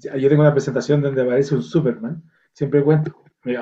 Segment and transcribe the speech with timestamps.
[0.00, 3.56] yo tengo una presentación donde aparece un Superman, siempre cuento, me,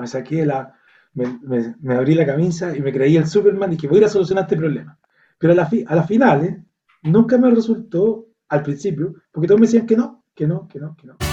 [0.00, 0.74] me saqué la,
[1.14, 4.08] me, abrí la camisa y me creí el Superman y que voy a ir a
[4.08, 4.98] solucionar este problema.
[5.38, 6.58] Pero a, la a las finales
[7.02, 10.96] nunca me resultó al principio, porque todos me decían que no, que no, que no,
[10.96, 11.27] que no.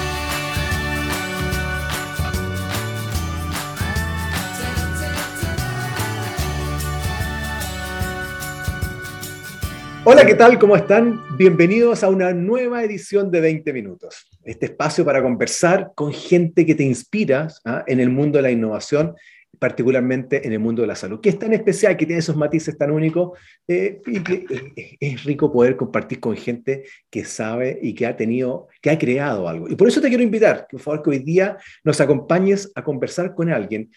[10.08, 10.60] Hola, ¿qué tal?
[10.60, 11.20] ¿Cómo están?
[11.36, 14.30] Bienvenidos a una nueva edición de 20 minutos.
[14.44, 17.84] Este espacio para conversar con gente que te inspira ¿ah?
[17.88, 19.16] en el mundo de la innovación,
[19.58, 22.78] particularmente en el mundo de la salud, que es tan especial, que tiene esos matices
[22.78, 23.36] tan únicos
[23.68, 28.16] eh, y que eh, es rico poder compartir con gente que sabe y que ha
[28.16, 29.68] tenido, que ha creado algo.
[29.68, 33.34] Y por eso te quiero invitar, por favor, que hoy día nos acompañes a conversar
[33.34, 33.90] con alguien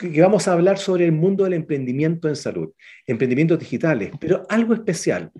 [0.00, 2.72] que vamos a hablar sobre el mundo del emprendimiento en salud,
[3.06, 5.30] emprendimientos digitales, pero algo especial,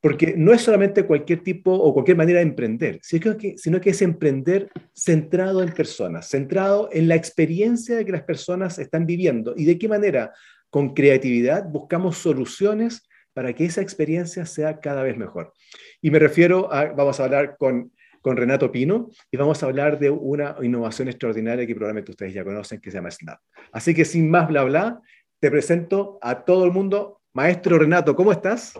[0.00, 3.54] porque no es solamente cualquier tipo o cualquier manera de emprender, sino que,
[3.90, 9.64] es emprender centrado en personas, centrado en la experiencia que las personas están viviendo y
[9.64, 10.32] de qué manera,
[10.70, 15.52] con creatividad, buscamos soluciones para que esa experiencia sea cada vez mejor.
[16.02, 19.98] Y me refiero a, vamos a hablar con con Renato Pino y vamos a hablar
[19.98, 23.40] de una innovación extraordinaria que probablemente ustedes ya conocen que se llama Snap.
[23.72, 25.00] Así que sin más bla bla,
[25.40, 27.20] te presento a todo el mundo.
[27.34, 28.74] Maestro Renato, ¿cómo estás?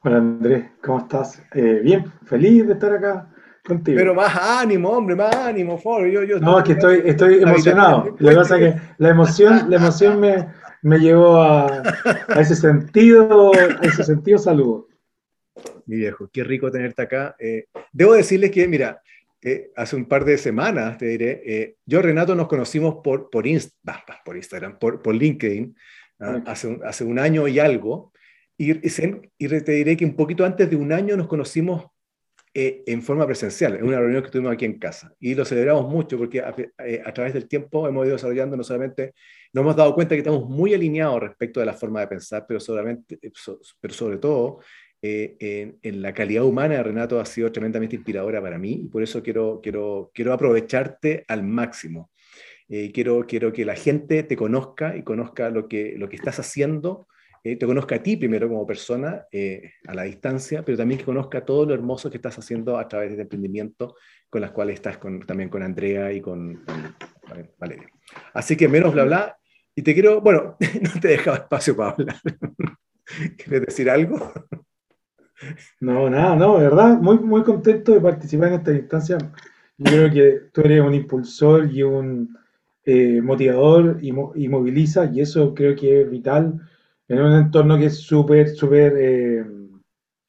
[0.00, 1.42] Hola Andrés, ¿cómo estás?
[1.54, 3.28] Eh, bien, feliz de estar acá
[3.66, 3.98] contigo.
[3.98, 8.14] Pero más ánimo, hombre, más ánimo, por yo, yo No, es que estoy, estoy emocionado.
[8.18, 10.48] Lo que pasa es que la emoción, la emoción me,
[10.82, 11.82] me llevó a,
[12.28, 14.88] a, ese sentido, a ese sentido saludo
[15.88, 16.28] mi viejo.
[16.32, 17.34] Qué rico tenerte acá.
[17.38, 19.00] Eh, debo decirles que, mira,
[19.42, 23.44] eh, hace un par de semanas, te diré, eh, yo Renato nos conocimos por, por,
[24.24, 25.74] por Instagram, por, por LinkedIn,
[26.20, 26.42] ¿ah?
[26.46, 28.12] hace, un, hace un año y algo,
[28.56, 31.86] y, y, te diré que un poquito antes de un año nos conocimos
[32.54, 36.18] en forma presencial, en una reunión que tuvimos aquí en casa, y lo celebramos mucho
[36.18, 39.14] porque a, a, través del tiempo hemos ido desarrollando no solamente,
[39.52, 42.58] nos hemos dado cuenta que estamos muy alineados respecto de la forma de pensar, pero,
[42.58, 43.16] solamente,
[43.80, 44.58] pero sobre todo
[45.00, 49.22] eh, en, la calidad humana, Renato, ha sido tremendamente inspiradora para mí y por eso
[49.22, 52.10] quiero, quiero, quiero aprovecharte al máximo.
[52.68, 56.38] Eh, quiero, quiero que la gente te conozca y conozca lo que, lo que estás
[56.40, 57.06] haciendo,
[57.44, 59.26] eh, te conozca a ti primero como persona
[59.86, 63.10] a la distancia, pero también que conozca todo lo hermoso que estás haciendo a través
[63.10, 63.94] de este emprendimiento
[64.28, 66.64] con las cuales estás con, también con Andrea y con,
[67.58, 67.88] Valeria.
[68.34, 69.38] Así que menos bla bla.
[69.74, 72.16] Y te quiero, bueno, no te he dejado espacio para hablar.
[73.38, 74.32] ¿Quieres decir algo?
[75.80, 79.18] No, nada, no, de verdad, muy, muy contento de participar en esta instancia.
[79.78, 82.36] Yo creo que tú eres un impulsor y un
[82.84, 86.60] eh, motivador y, moviliza, y eso creo que es vital
[87.06, 89.44] en un entorno que es súper, súper, eh,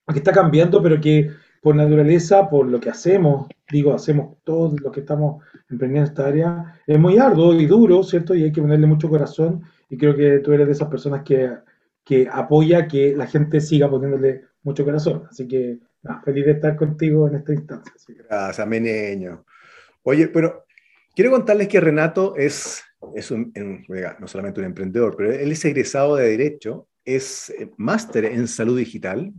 [0.07, 1.31] que está cambiando, pero que
[1.61, 6.81] por naturaleza, por lo que hacemos, digo, hacemos todos los que estamos emprendiendo esta área,
[6.85, 8.35] es muy arduo y duro, ¿cierto?
[8.35, 11.51] Y hay que ponerle mucho corazón, y creo que tú eres de esas personas que,
[12.03, 15.23] que apoya que la gente siga poniéndole mucho corazón.
[15.29, 15.79] Así que
[16.23, 17.93] feliz de estar contigo en esta instancia.
[18.29, 19.45] Gracias, Meneño.
[20.03, 20.65] Oye, pero
[21.15, 22.83] quiero contarles que Renato es,
[23.15, 23.53] es un,
[24.19, 28.77] no solamente un emprendedor, pero él es egresado de Derecho, es eh, máster en salud
[28.77, 29.33] digital,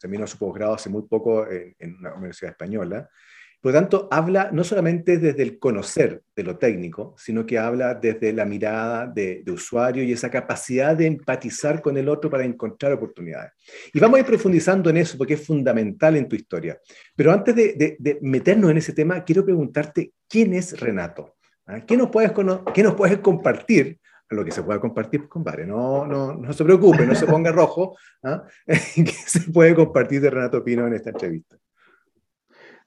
[0.00, 3.08] terminó su posgrado hace muy poco en, en una universidad española,
[3.66, 7.94] por lo tanto, habla no solamente desde el conocer de lo técnico, sino que habla
[7.94, 12.92] desde la mirada de, usuario y esa capacidad de empatizar con el otro para encontrar
[12.92, 13.50] oportunidades.
[13.92, 16.78] Y vamos a ir profundizando en eso porque es fundamental en tu historia.
[17.16, 21.34] Pero antes de, meternos en ese tema, quiero preguntarte, ¿quién es Renato?
[21.66, 21.80] ¿Ah?
[21.84, 22.30] ¿Qué, nos puedes,
[22.72, 23.98] ¿Qué nos puedes compartir
[24.28, 25.66] lo que se pueda compartir, compadre.
[25.66, 27.96] No, no, no se preocupe, no se ponga rojo.
[28.64, 31.56] ¿Qué se puede compartir de Renato Pino en esta entrevista?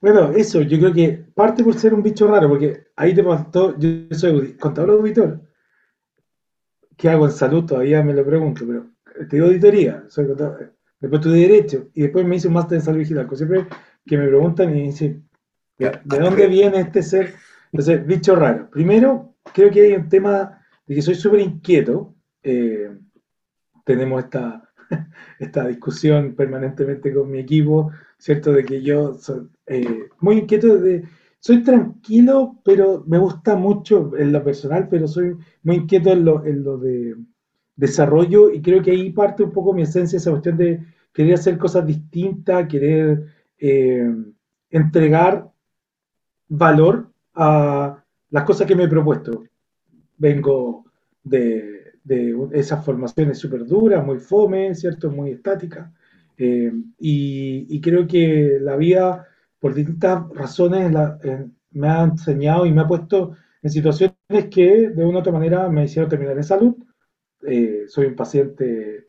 [0.02, 3.78] Bueno, eso, yo creo que parte por ser un bicho raro, porque ahí te pasó,
[3.78, 5.42] yo soy contador auditor.
[6.96, 7.66] ¿Qué hago en salud?
[7.66, 8.88] Todavía me lo pregunto, pero
[9.28, 10.74] te digo auditoría, soy contador.
[11.02, 13.28] Después estudié Derecho y después me hice un máster en salud digital.
[13.34, 13.68] Siempre
[14.06, 15.28] que me preguntan y dicen,
[15.78, 17.34] ¿de, dónde viene este ser?
[17.72, 18.70] Entonces, bicho raro.
[18.70, 22.16] Primero, creo que hay un tema de que soy súper inquieto.
[22.44, 22.90] Eh,
[23.86, 24.70] tenemos esta,
[25.40, 28.52] esta discusión permanentemente con mi equipo ¿cierto?
[28.52, 31.04] De que yo soy eh, muy inquieto de...
[31.40, 36.46] Soy tranquilo, pero me gusta mucho en lo personal, pero soy muy inquieto en lo,
[36.46, 37.16] en lo de
[37.78, 41.58] desarrollo y creo que ahí parte un poco mi esencia, esa cuestión de querer hacer
[41.58, 43.26] cosas distintas, querer
[43.58, 44.14] eh,
[44.70, 45.50] entregar
[46.50, 49.46] valor a las cosas que me he propuesto.
[50.18, 50.84] Vengo
[51.24, 55.10] de, de esas formaciones súper duras, muy fome, ¿cierto?
[55.10, 55.90] Muy estáticas.
[56.40, 59.28] Eh, y, creo que la vida
[59.60, 60.92] por distintas razones
[61.72, 64.16] me ha enseñado y me ha puesto en situaciones
[64.50, 66.76] que de una u otra manera me hicieron terminar en salud.
[67.46, 69.08] Eh, soy un paciente,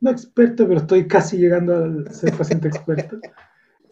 [0.00, 3.18] no experto, pero estoy casi llegando a ser paciente experto.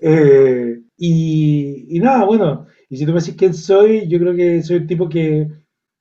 [0.03, 4.63] Eh, y, y, nada, bueno, y si tú me decís quién soy, yo creo que
[4.63, 5.47] soy un tipo que,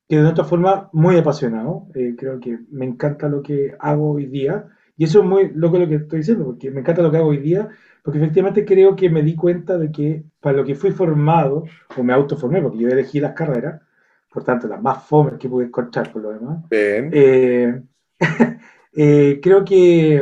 [0.08, 1.88] que de otra forma muy apasionado.
[1.94, 4.68] Eh, creo que me encanta lo que hago hoy día.
[5.00, 7.30] Y eso es muy loco lo que estoy diciendo, porque me encanta lo que hago
[7.30, 7.70] hoy día,
[8.04, 11.64] porque efectivamente creo que me di cuenta de que para lo que fui formado,
[11.96, 13.82] o me autoformé, porque yo elegí las carreras,
[14.30, 16.66] por tanto, las más fomes que pude encontrar por lo demás.
[16.72, 17.82] Eh,
[18.94, 20.22] eh, creo que,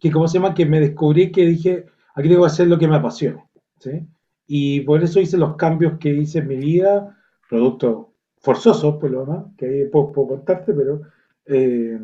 [0.00, 0.52] que, ¿cómo se llama?
[0.52, 1.86] Que me descubrí que dije,
[2.16, 3.46] aquí tengo que hacer lo que me apasiona.
[3.78, 4.04] ¿sí?
[4.48, 7.16] Y por eso hice los cambios que hice en mi vida,
[7.48, 8.06] productos
[8.40, 11.02] forzosos, por lo demás, que ahí puedo, contarte, pero
[11.46, 11.96] eh,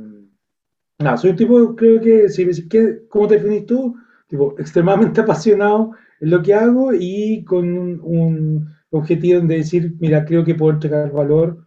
[0.98, 3.96] nada, soy un tipo, creo que, si me decís, ¿cómo te definís tú?
[4.26, 7.66] Tipo, extremadamente apasionado en lo que hago y con
[8.02, 11.66] un, objetivo de decir, mira, creo que puedo entregar valor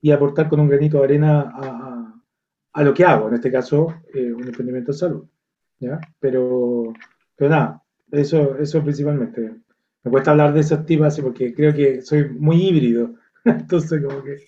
[0.00, 2.14] y aportar con un granito de arena a,
[2.72, 5.24] a, lo que hago, en este caso, eh, un emprendimiento de salud.
[5.80, 6.00] ¿ya?
[6.20, 6.92] Pero,
[7.36, 7.82] pero nada,
[8.12, 9.56] eso, eso principalmente.
[10.04, 13.14] Me cuesta hablar de esos temas porque creo que soy muy híbrido.
[13.44, 14.38] Entonces, como que.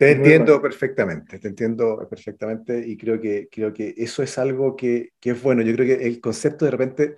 [0.00, 5.10] Te entiendo perfectamente, te entiendo perfectamente y creo que, creo que eso es algo que,
[5.20, 5.60] que es bueno.
[5.60, 7.16] Yo creo que el concepto de repente,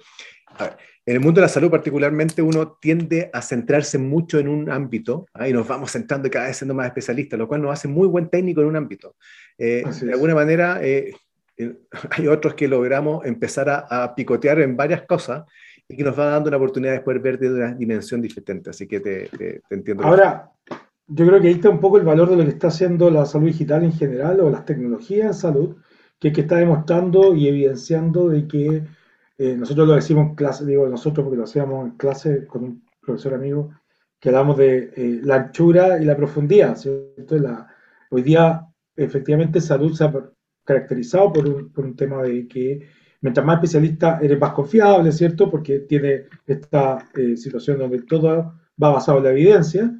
[1.07, 5.27] en el mundo de la salud particularmente uno tiende a centrarse mucho en un ámbito
[5.33, 5.49] ¿ah?
[5.49, 8.29] y nos vamos centrando cada vez siendo más especialistas, lo cual nos hace muy buen
[8.29, 9.15] técnico en un ámbito.
[9.57, 11.15] Eh, de alguna manera, eh,
[11.59, 11.77] eh,
[12.11, 15.45] hay otros que logramos empezar a, a, picotear en varias cosas
[15.87, 18.71] y que nos va dando una oportunidad de poder ver de una dimensión diferente.
[18.71, 20.03] Así que te, te, te entiendo.
[20.03, 20.52] Ahora,
[21.07, 23.27] yo creo que ahí está un poco el valor de lo que está haciendo la
[23.27, 25.77] salud digital en general o las tecnologías en salud,
[26.19, 28.85] que es que está demostrando y evidenciando de que
[29.39, 32.85] eh, nosotros lo decimos en clase, digo nosotros porque lo hacíamos en clase con un
[33.01, 33.71] profesor amigo,
[34.21, 37.37] que hablamos de eh, la anchura y la profundidad, ¿cierto?
[37.39, 37.67] La,
[38.11, 40.13] hoy día, efectivamente, salud se ha
[40.65, 42.87] caracterizado por un, por un tema de que
[43.21, 45.51] mientras más especialista eres más confiable, ¿cierto?
[45.51, 49.93] Porque tiene esta eh, situación donde todo va basado en la evidencia,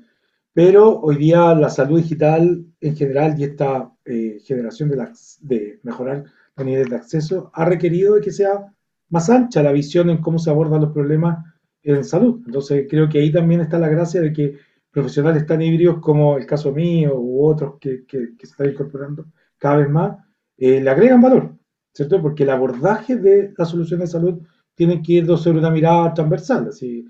[0.53, 5.09] pero hoy día la salud digital en general y esta eh, generación de,
[5.41, 6.25] de mejorar
[6.57, 8.73] los niveles de acceso ha requerido de que sea
[9.09, 11.45] más ancha la visión en cómo se abordan los problemas
[11.83, 12.43] en salud.
[12.47, 14.59] Entonces creo que ahí también está la gracia de que
[14.91, 19.27] profesionales tan híbridos como el caso mío u otros que, que, se están incorporando
[19.59, 20.19] cada vez más,
[20.59, 21.57] eh, le agregan valor,
[21.93, 22.21] ¿cierto?
[22.21, 24.43] Porque el abordaje de la solución de salud
[24.75, 26.69] tiene que ir sobre una mirada transversal.
[26.69, 27.07] Así,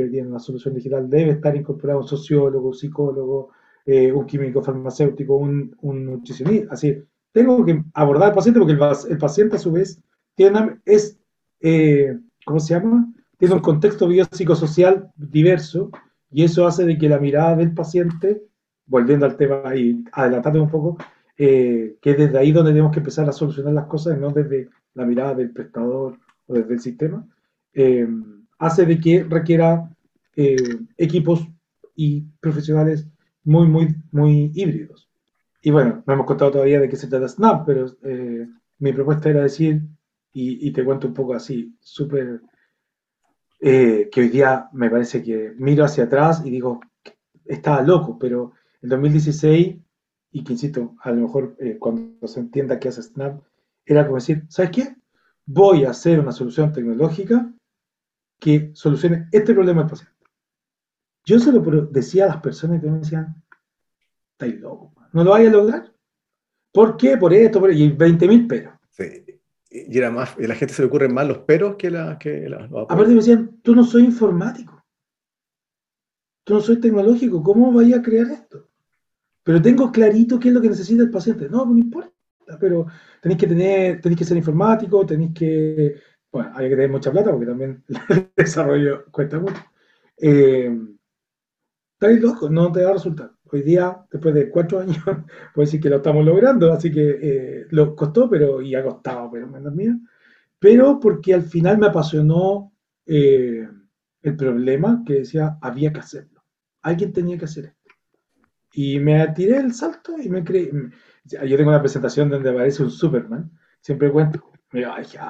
[0.00, 3.50] hoy en la solución digital debe estar incorporado un sociólogo, un psicólogo,
[3.84, 6.72] eh, un químico farmacéutico, un, nutricionista.
[6.72, 7.02] Así,
[7.32, 8.72] tengo que abordar al paciente porque
[9.10, 10.00] el, paciente a su vez
[10.34, 11.18] tiene, es,
[11.60, 13.12] eh, ¿cómo se llama?
[13.36, 15.90] Tiene un contexto biopsicosocial diverso
[16.30, 18.42] y eso hace de que la mirada del paciente,
[18.86, 20.96] volviendo al tema y adelantando un poco,
[21.36, 24.70] eh, que es desde ahí donde tenemos que empezar a solucionar las cosas, no desde
[24.94, 27.26] la mirada del prestador o desde el sistema
[28.62, 29.90] hace de que requiera
[30.36, 31.44] eh, equipos
[31.96, 33.08] y profesionales
[33.42, 35.10] muy, muy, muy híbridos.
[35.60, 38.46] Y bueno, no hemos contado todavía de qué se trata Snap, pero eh,
[38.78, 39.82] mi propuesta era decir,
[40.32, 42.40] y, te cuento un poco así, súper,
[43.60, 46.80] eh, que hoy día me parece que miro hacia atrás y digo,
[47.44, 49.76] estaba loco, pero en 2016,
[50.30, 53.42] y que insisto, a lo mejor cuando se entienda qué hace Snap,
[53.84, 54.96] era como decir, ¿sabes qué?
[55.44, 57.52] Voy a hacer una solución tecnológica
[58.42, 60.16] que solucione este problema del paciente.
[61.24, 63.40] Yo se lo decía a las personas que me decían,
[64.32, 65.92] estáis loco, no lo vaya a lograr.
[66.72, 67.16] ¿Por qué?
[67.16, 68.74] Por esto, por y 20 mil peros.
[68.90, 69.24] Sí.
[69.70, 72.18] Y era más, y a la gente se le ocurren más los peros que la...
[72.18, 74.84] Que la Aparte me decían, tú no soy informático,
[76.42, 78.68] tú no soy tecnológico, ¿cómo vaya a crear esto?
[79.44, 81.48] Pero tengo clarito qué es lo que necesita el paciente.
[81.48, 82.10] No, no importa,
[82.58, 82.86] pero
[83.20, 85.94] tenéis que tener, tenéis que ser informático, tenéis que
[86.32, 89.62] bueno, hay que tener mucha plata porque también el desarrollo cuesta mucho.
[90.16, 90.74] Eh,
[91.92, 93.32] estáis locos, no te va a resultar.
[93.50, 97.66] Hoy día, después de cuatro años, puedo decir que lo estamos logrando, así que eh,
[97.70, 99.94] lo costó, pero y ha costado, pero menos mía.
[100.58, 102.72] Pero porque al final me apasionó
[103.04, 103.68] eh,
[104.22, 106.42] el problema que decía, había que hacerlo.
[106.80, 107.78] Alguien tenía que hacer esto.
[108.72, 110.70] Y me tiré el salto y me creí.
[111.24, 114.50] Yo tengo una presentación donde aparece un Superman, siempre cuento.
[114.72, 114.86] Me,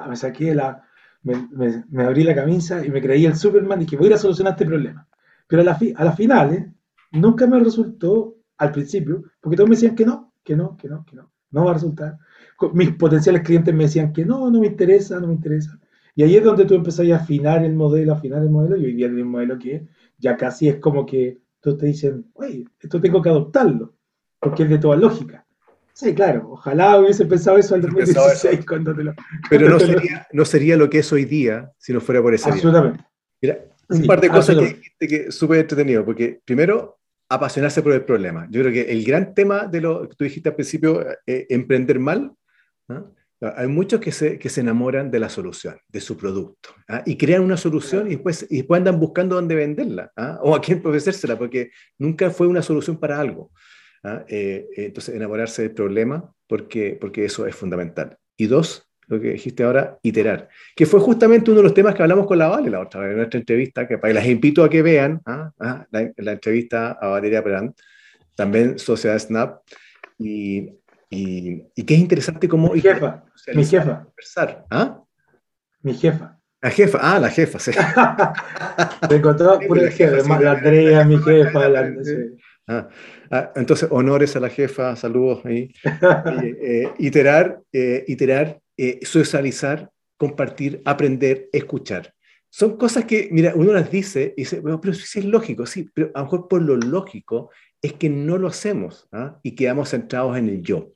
[0.07, 0.87] me saqué la,
[1.23, 4.65] me, abrí la camisa y me creí el Superman y que voy a solucionar este
[4.65, 5.07] problema.
[5.47, 6.67] Pero a, la las finales
[7.11, 11.05] nunca me resultó al principio, porque todos me decían que no, que no, que no,
[11.05, 12.17] que no, no va a resultar.
[12.73, 15.79] Mis potenciales clientes me decían que no, no me interesa, no me interesa.
[16.15, 18.93] Y ahí es donde tú empezás a afinar el modelo, afinar el modelo, y hoy
[18.93, 19.87] día hay un modelo que
[20.17, 23.95] ya casi es como que tú te dicen, oye, esto tengo que adoptarlo,
[24.39, 25.42] porque es de toda lógica.
[25.93, 29.13] Sí, claro, ojalá hubiese pensado eso al 2016 cuando te lo...
[29.49, 32.49] Pero no sería, no sería lo que es hoy día si no fuera por ese
[32.49, 33.03] Absolutamente.
[33.41, 33.59] Mira,
[33.89, 38.47] un par de cosas que dijiste que súper entretenido, porque primero, apasionarse por el problema.
[38.49, 41.99] Yo creo que el gran tema de lo que tú dijiste al principio, eh, emprender
[41.99, 42.33] mal,
[43.55, 47.03] hay muchos que se, que se enamoran de la solución, de su producto, ¿ah?
[47.05, 50.39] y crean una solución y después, y después andan buscando dónde venderla ¿ah?
[50.41, 53.51] o a quién ofrecérsela, porque nunca fue una solución para algo.
[54.03, 54.23] ¿Ah?
[54.27, 58.17] Eh, entonces, enamorarse del problema, porque, porque eso es fundamental.
[58.37, 62.03] Y dos, lo que dijiste ahora, iterar, que fue justamente uno de los temas que
[62.03, 64.69] hablamos con la Vale la otra vez en nuestra entrevista, que para las invito a
[64.69, 67.73] que vean la, la, entrevista a Valeria Brand,
[68.35, 69.61] también Sociedad Snap,
[70.17, 70.69] y
[71.13, 72.73] y, y que es interesante cómo...
[72.73, 74.07] Mi jefa, mi jefa.
[74.69, 74.99] ¿Ah?
[75.81, 76.39] Mi jefa.
[76.61, 77.71] La jefa, ah, la jefa, sí.
[79.09, 81.69] Me encontró pura jefa, la Andrea, mi jefa.
[81.69, 81.93] La,
[82.67, 82.89] ah,
[83.31, 85.73] ah, entonces, honores a la jefa, saludos ahí.
[85.83, 88.59] Eh, eh, iterar, eh, iterar
[89.03, 92.13] socializar, compartir, aprender, escuchar.
[92.49, 95.89] Son cosas que, mira, uno las dice y dice, bueno, pero sí es lógico, sí,
[95.93, 97.49] pero a lo mejor por lo lógico
[97.81, 99.39] es que no lo hacemos ¿ah?
[99.43, 100.93] y quedamos centrados en el yo.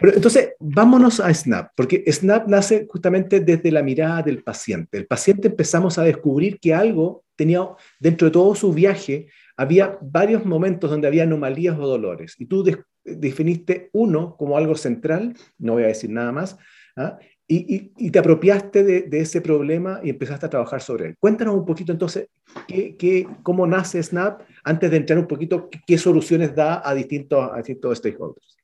[0.00, 4.98] Pero entonces, vámonos a Snap, porque Snap nace justamente desde la mirada del paciente.
[4.98, 7.68] El paciente empezamos a descubrir que algo tenía,
[7.98, 9.28] dentro de todo su viaje,
[9.58, 12.36] había varios momentos donde había anomalías o dolores.
[12.38, 12.64] Y tú
[13.04, 16.56] definiste uno como algo central, no voy a decir nada más,
[16.96, 17.18] ¿ah?
[17.48, 21.16] y, te apropiaste de, ese problema y empezaste a trabajar sobre él.
[21.18, 22.28] Cuéntanos un poquito entonces
[22.68, 27.50] qué, qué, cómo nace Snap antes de entrar un poquito qué, soluciones da a distintos,
[27.52, 28.56] a distintos stakeholders.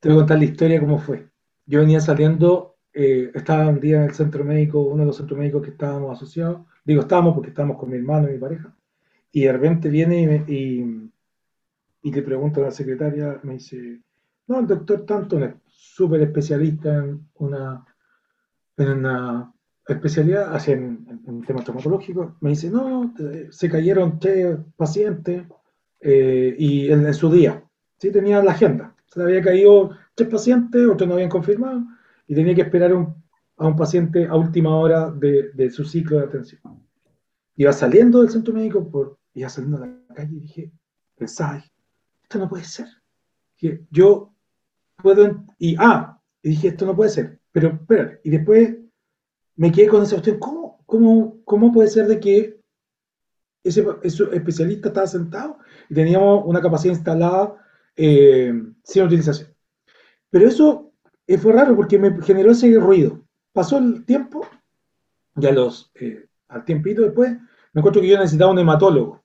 [0.00, 1.28] Te voy a contar la historia cómo fue.
[1.64, 5.38] Yo venía saliendo, eh, estaba un día en el centro médico, uno de los centros
[5.38, 8.75] médicos que estábamos asociados, digo estábamos porque estábamos con mi hermano y mi pareja,
[9.32, 11.10] y de viene y,
[12.02, 14.00] y, le pregunto a la secretaria, me dice,
[14.46, 17.84] no, el doctor tanto, es súper especialista en una,
[18.76, 19.52] en una
[19.86, 23.14] especialidad, hace en, en, temas traumatológicos, me dice, no,
[23.50, 25.44] se cayeron tres pacientes
[26.00, 27.62] eh, y en, en, su día,
[27.98, 31.82] sí tenía la agenda, se le había caído tres pacientes, otros no habían confirmado,
[32.26, 32.92] y tenía que esperar
[33.58, 36.85] a un paciente a última hora de, su ciclo de atención.
[37.56, 40.72] Iba saliendo del centro médico, por, iba saliendo a la calle y dije,
[41.16, 41.64] pensaba,
[42.22, 42.86] esto no puede ser.
[43.60, 44.34] Dije, yo
[45.02, 48.76] puedo, y ah, y dije, esto no puede ser, pero espérate, y después
[49.56, 52.60] me quedé con esa cuestión, ¿cómo, cómo, cómo puede ser de que
[53.64, 55.58] ese, ese especialista estaba sentado
[55.88, 57.56] y teníamos una capacidad instalada
[57.96, 58.52] eh,
[58.84, 59.54] sin utilización.
[60.30, 60.92] Pero eso
[61.26, 63.26] eh, fue raro porque me generó ese ruido.
[63.52, 64.46] Pasó el tiempo,
[65.34, 67.32] ya los, eh, al tiempito después,
[67.72, 69.22] me encuentro que yo necesitaba un hematólogo.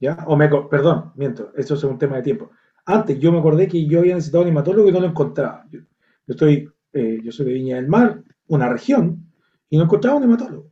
[0.00, 0.16] ¿Ya?
[0.26, 2.50] O me, perdón, miento, eso es un tema de tiempo.
[2.86, 5.66] Antes yo me acordé que yo había necesitado un hematólogo y no lo encontraba.
[5.70, 5.80] Yo,
[6.26, 9.28] estoy, yo soy de Viña del Mar, una región,
[9.68, 10.70] y no encontraba un hematólogo.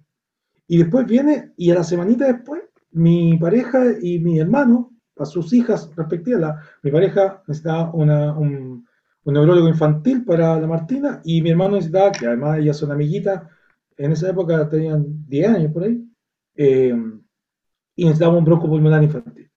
[0.68, 5.52] Y después viene, y a la semanita después, mi pareja y mi hermano a sus
[5.52, 6.56] hijas respectivas.
[6.82, 8.86] mi pareja necesitaba un,
[9.24, 13.42] neurólogo infantil para la Martina y mi hermano necesitaba, que además ellas son amiguitas,
[13.96, 16.04] en esa época tenían 10 años por ahí,
[16.54, 16.94] eh,
[17.94, 19.50] y necesitaba un bronco pulmonar infantil.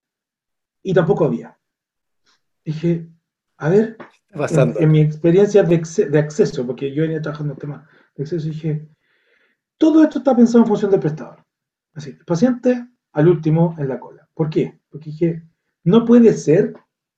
[0.82, 1.58] Y tampoco había.
[2.64, 3.10] Dije,
[3.58, 3.98] a ver,
[4.80, 8.88] en, mi experiencia de, de, acceso, porque yo venía trabajando en temas de acceso, dije,
[9.78, 11.44] todo esto está pensado en función del prestador.
[11.94, 14.28] Así, el paciente al último en la cola.
[14.34, 14.80] ¿Por qué?
[14.90, 15.44] Porque dije,
[15.84, 16.74] no puede ser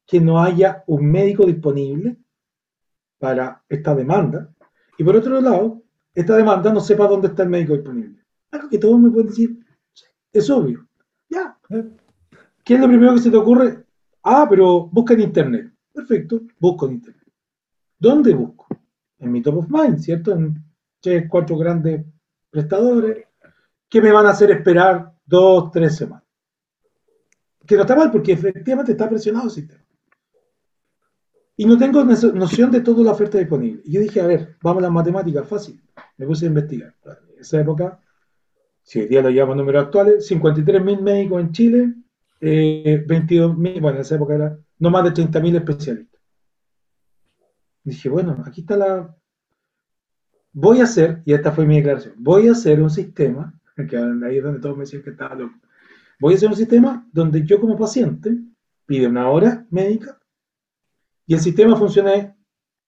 [0.07, 2.17] que no haya un médico disponible
[3.19, 4.51] para esta demanda
[4.97, 5.80] y por otro lado,
[6.13, 8.23] esta demanda no sepa dónde está el médico disponible.
[8.51, 9.65] Algo que todos me pueden decir,
[10.31, 10.87] es obvio.
[11.29, 11.57] Ya.
[12.63, 13.85] ¿Qué es lo primero que se te ocurre?
[14.23, 15.73] Ah, pero busca en internet.
[15.93, 17.27] Perfecto, busco en internet.
[17.97, 18.67] ¿Dónde busco?
[19.19, 20.31] En mi top of mind, ¿cierto?
[20.31, 20.63] En
[20.99, 22.05] tres, cuatro grandes
[22.49, 23.27] prestadores
[23.87, 26.21] que me van a hacer esperar dos, tres semanas
[27.65, 29.81] que no está mal porque efectivamente está presionado el sistema.
[31.55, 33.81] Y no tengo noción de toda la oferta disponible.
[33.85, 35.81] Y yo dije, a ver, vamos a las matemáticas, fácil.
[36.21, 36.93] Me puse a investigar.
[37.03, 37.99] En esa época,
[38.83, 41.93] si hoy día lo llevamos números actuales, 53.000 médicos en Chile,
[42.39, 46.21] eh, 22.000, bueno, en esa época era no más de 30.000 especialistas.
[47.83, 49.17] dije, bueno, aquí está la...
[50.53, 53.59] Voy a hacer, y esta fue mi declaración, voy a hacer un sistema,
[53.89, 55.55] que ahí es donde todos me decían que estaba loco,
[56.19, 58.37] Voy a hacer un sistema donde yo como paciente
[58.85, 60.21] pide una hora médica
[61.25, 62.35] y el sistema funcione,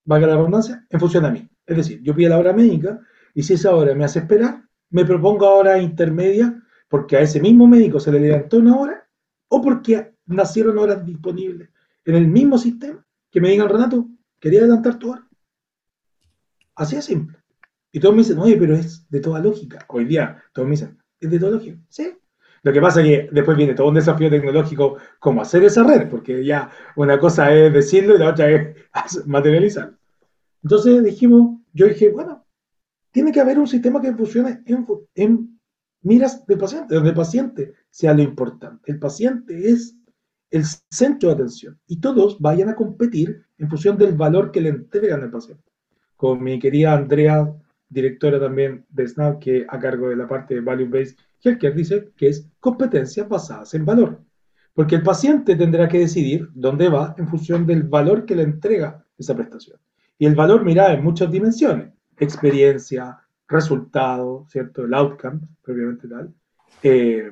[0.04, 1.48] valga la redundancia, en función a mí.
[1.66, 3.00] Es decir, yo pido la hora médica
[3.34, 7.66] Y si esa hora me hace esperar, me propongo ahora intermedia porque a ese mismo
[7.66, 9.08] médico se le levantó una hora
[9.48, 11.68] o porque nacieron horas disponibles
[12.04, 14.06] en el mismo sistema que me digan, Renato,
[14.38, 15.26] quería adelantar tu hora.
[16.76, 17.38] Así de simple.
[17.90, 19.84] Y todos me dicen, oye, pero es de toda lógica.
[19.88, 21.78] Hoy día todos me dicen, es de toda lógica.
[21.88, 22.16] Sí.
[22.62, 26.08] Lo que pasa es que después viene todo un desafío tecnológico como hacer esa red,
[26.08, 28.76] porque ya una cosa es decirlo y la otra es
[29.26, 29.98] materializarlo.
[30.62, 32.43] Entonces dijimos, yo dije, bueno,
[33.14, 35.60] tiene que haber un sistema que funcione en,
[36.02, 38.90] miras del paciente, donde el paciente sea lo importante.
[38.90, 39.96] El paciente es
[40.50, 44.70] el centro de atención y todos vayan a competir en función del valor que le
[44.70, 45.62] entregan al paciente.
[46.16, 47.54] Con mi querida Andrea,
[47.88, 52.10] directora también de SNAP, que a cargo de la parte de Value Based Healthcare, dice
[52.16, 54.20] que es competencias basadas en valor.
[54.74, 59.06] Porque el paciente tendrá que decidir dónde va en función del valor que le entrega
[59.16, 59.78] esa prestación.
[60.18, 63.18] Y el valor mira en muchas dimensiones, experiencia,
[63.48, 64.84] resultado, ¿cierto?
[64.84, 66.34] El outcome, propiamente tal.
[66.82, 67.30] Eh,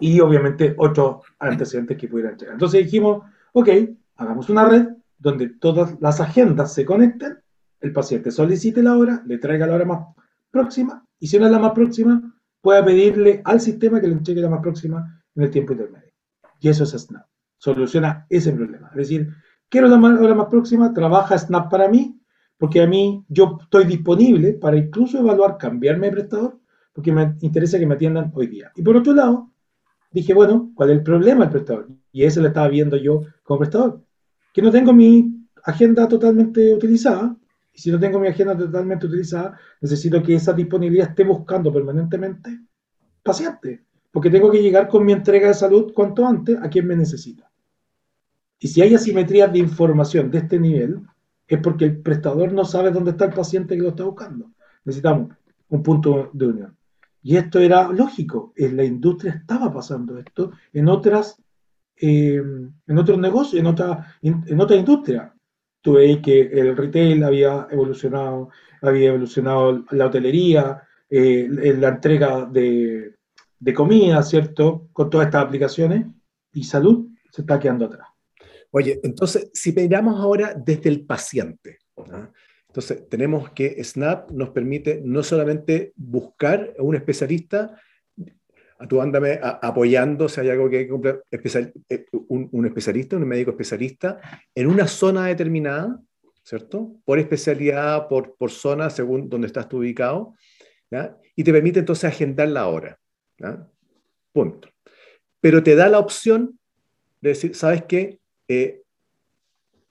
[0.00, 2.54] y obviamente otros antecedentes que pudieran llegar.
[2.54, 3.68] Entonces dijimos, ok,
[4.16, 7.38] hagamos una red donde todas las agendas se conecten,
[7.80, 10.06] el paciente solicite la hora, le traiga la hora más
[10.50, 14.40] próxima, y si no es la más próxima, pueda pedirle al sistema que le entregue
[14.40, 16.12] la más próxima en el tiempo intermedio.
[16.60, 17.26] Y eso es Snap.
[17.56, 18.88] Soluciona ese problema.
[18.90, 19.32] Es decir,
[19.68, 22.17] quiero la hora más próxima, trabaja Snap para mí,
[22.58, 26.58] porque a mí yo estoy disponible para incluso evaluar cambiarme de prestador,
[26.92, 28.72] porque me interesa que me atiendan hoy día.
[28.74, 29.52] Y por otro lado,
[30.10, 31.88] dije, bueno, ¿cuál es el problema del prestador?
[32.10, 34.02] Y ese lo estaba viendo yo como prestador.
[34.52, 37.36] Que no tengo mi agenda totalmente utilizada.
[37.72, 42.58] Y si no tengo mi agenda totalmente utilizada, necesito que esa disponibilidad esté buscando permanentemente
[43.22, 43.84] paciente.
[44.10, 47.48] Porque tengo que llegar con mi entrega de salud cuanto antes a quien me necesita.
[48.58, 51.02] Y si hay asimetrías de información de este nivel,
[51.48, 54.52] es porque el prestador no sabe dónde está el paciente que lo está buscando.
[54.84, 55.34] Necesitamos
[55.68, 56.76] un punto de unión.
[57.22, 61.42] Y esto era lógico, en la industria estaba pasando esto en otras,
[61.96, 62.40] eh,
[62.86, 65.34] en otros negocios, en otra, en otra industria.
[65.80, 68.50] Tuve que el retail había evolucionado,
[68.82, 73.16] había evolucionado la hotelería, eh, la entrega de,
[73.58, 74.88] de comida, ¿cierto?
[74.92, 76.06] Con todas estas aplicaciones,
[76.52, 78.07] y salud se está quedando atrás.
[78.70, 81.78] Oye, entonces, si miramos ahora desde el paciente,
[82.68, 87.80] entonces, tenemos que Snap nos permite no solamente buscar a un especialista,
[88.78, 93.26] a tu ándame apoyando si hay algo que hay que especial, eh, un, especialista, un
[93.26, 94.20] médico especialista,
[94.54, 95.98] en una zona determinada,
[96.44, 96.94] ¿cierto?
[97.04, 100.34] Por especialidad, por, por zona, según donde estás tú ubicado,
[100.90, 101.16] ¿ya?
[101.34, 102.98] y te permite entonces agendar la hora.
[103.38, 103.66] ¿ya?
[104.32, 104.68] Punto.
[105.40, 106.58] Pero te da la opción
[107.20, 108.20] de decir, ¿sabes qué?
[108.48, 108.82] Eh,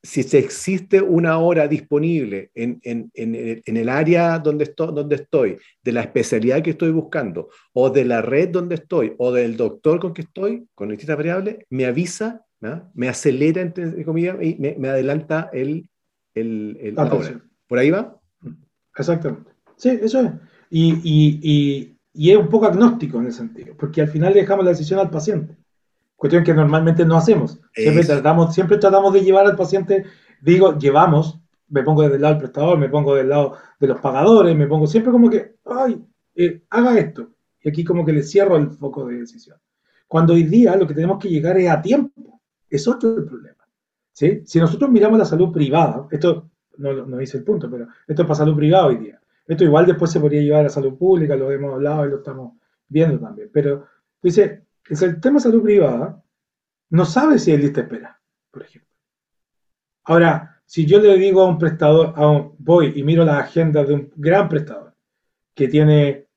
[0.08, 2.80] si existe una hora disponible en,
[3.14, 8.22] el área donde estoy, donde estoy, de la especialidad que estoy buscando, o de la
[8.22, 12.46] red donde estoy, o del doctor con que estoy, con distintas variables, me avisa,
[12.94, 15.90] me acelera, entre comillas, y me, adelanta el,
[16.34, 17.42] el, la hora.
[17.68, 18.18] ¿Por ahí va?
[18.96, 19.52] Exactamente.
[19.76, 20.32] Sí, eso es.
[20.70, 25.00] Y, y es un poco agnóstico en ese sentido, porque al final dejamos la decisión
[25.00, 25.57] al paciente
[26.18, 27.62] cuestión que normalmente no hacemos.
[27.74, 30.04] Siempre tratamos, siempre tratamos de llevar al paciente,
[30.42, 34.56] digo, llevamos, me pongo del lado del prestador, me pongo del lado de los pagadores,
[34.56, 36.04] me pongo siempre como que, ay,
[36.36, 37.30] eh, haga esto.
[37.62, 39.58] Y aquí como que le cierro el foco de decisión.
[40.08, 42.42] Cuando hoy día lo que tenemos que llegar es a tiempo.
[42.70, 43.68] Es otro el problema.
[44.12, 44.42] ¿sí?
[44.46, 48.28] Si nosotros miramos la salud privada, esto no, no dice el punto, pero esto es
[48.28, 49.20] para salud privada hoy día.
[49.48, 52.54] Esto igual después se podría llevar a salud pública, lo hemos hablado y lo estamos
[52.88, 53.50] viendo también.
[53.52, 53.86] Pero
[54.22, 56.24] dice, el tema de salud privada,
[56.90, 58.22] no sabe si hay lista de espera,
[58.52, 58.90] por ejemplo.
[60.06, 63.94] Ahora, si yo le digo a un prestador, a voy y miro la agenda de
[63.94, 64.94] un gran prestador
[65.54, 66.28] que tiene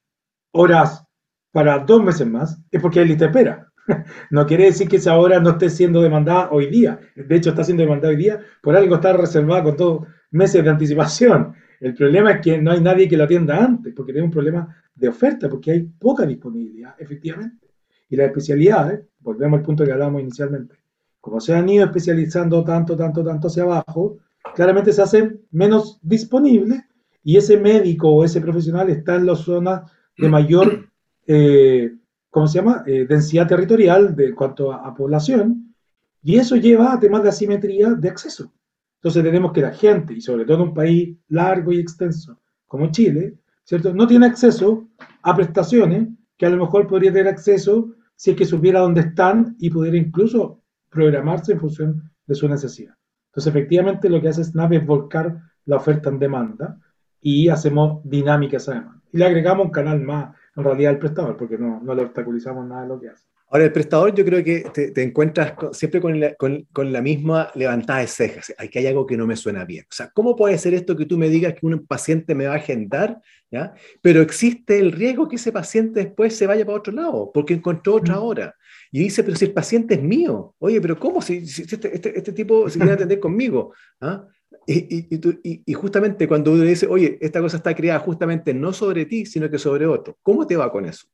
[0.53, 1.05] horas
[1.53, 3.67] para dos meses más, es porque hay lista de espera.
[4.31, 7.01] No quiere decir que esa hora no esté siendo demandada hoy día.
[7.17, 10.71] De hecho, está siendo demandada hoy día, por algo está reservada con todos meses de
[10.71, 11.55] anticipación.
[11.81, 14.77] El problema es que no hay nadie que lo atienda antes, porque tiene un problema
[14.95, 17.70] de oferta, porque hay poca disponibilidad, efectivamente.
[18.11, 20.75] Y las especialidades, volvemos al punto que hablábamos inicialmente,
[21.21, 24.19] como se han ido especializando tanto, tanto, tanto hacia abajo,
[24.55, 26.83] claramente se hacen menos disponibles
[27.23, 30.89] y ese médico o ese profesional está en las zonas de mayor,
[31.27, 31.95] eh,
[32.31, 35.75] ¿cómo se llama?, eh, densidad territorial de cuanto a, población,
[36.23, 38.53] y eso lleva a temas de asimetría de acceso.
[38.97, 43.35] Entonces tenemos que la gente, y sobre todo un país largo y extenso como Chile,
[43.65, 44.89] ¿cierto?, no tiene acceso
[45.23, 49.57] a prestaciones que a lo mejor podría tener acceso si es que supiera dónde están
[49.59, 52.95] y pudiera incluso programarse en función de su necesidad.
[53.31, 56.79] Entonces, efectivamente, lo que hace Snap es volcar la oferta en demanda
[57.19, 59.01] y hacemos dinámicas además.
[59.11, 62.67] Y le agregamos un canal más en realidad al prestador, porque no, no le obstaculizamos
[62.67, 63.27] nada de lo que hace.
[63.53, 64.61] Ahora, el prestador yo creo que
[64.95, 68.55] te, encuentras siempre con la, con, con la, misma levantada de cejas.
[68.57, 69.85] Hay que hay algo que no me suena bien.
[69.91, 72.53] O sea, ¿cómo puede ser esto que tú me digas que un paciente me va
[72.53, 73.75] a agendar, ¿ya?
[74.01, 77.97] pero existe el riesgo que ese paciente después se vaya para otro lado porque encontró
[77.97, 78.55] otra hora?
[78.93, 81.21] Y dice, pero si el paciente es mío, oye, pero ¿cómo?
[81.21, 83.73] Si, este, este, este, tipo se quiere atender conmigo.
[84.01, 84.29] ¿ah?
[84.65, 89.07] Y, y, y, justamente cuando uno dice, oye, esta cosa está creada justamente no sobre
[89.07, 91.09] ti, sino que sobre otro, ¿cómo te va con eso?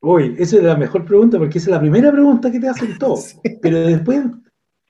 [0.00, 2.96] Uy, esa es la mejor pregunta porque esa es la primera pregunta que te hacen
[2.98, 3.36] todos.
[3.60, 4.24] Pero después,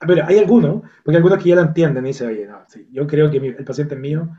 [0.05, 3.07] ver, hay algunos, porque algunos que ya la entienden y dicen, oye, no, sí, yo
[3.07, 4.29] creo que el paciente es mío,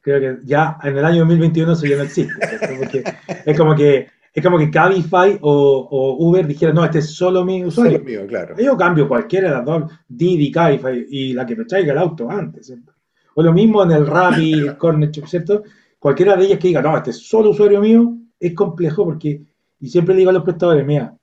[0.00, 2.34] creo que ya en el año 2021 eso ya no existe.
[2.78, 3.04] Porque
[3.44, 7.64] es como que es como que Cabify o, Uber dijera, no, este es solo mi
[7.64, 7.98] usuario.
[7.98, 8.56] Solo mío, claro.
[8.56, 12.30] Yo cambio cualquiera de las dos, Didi, Cabify y la que me traiga el auto
[12.30, 12.94] antes, ¿cierto?
[13.34, 15.64] O lo mismo en el Rappi, el Corner ¿cierto?
[15.98, 19.42] Cualquiera de ellas que diga, no, este es solo usuario mío, es complejo porque
[19.82, 21.18] y siempre digo a los prestadores, mira,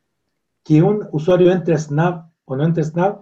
[0.65, 3.22] que un usuario entre a Snap o no entre a Snap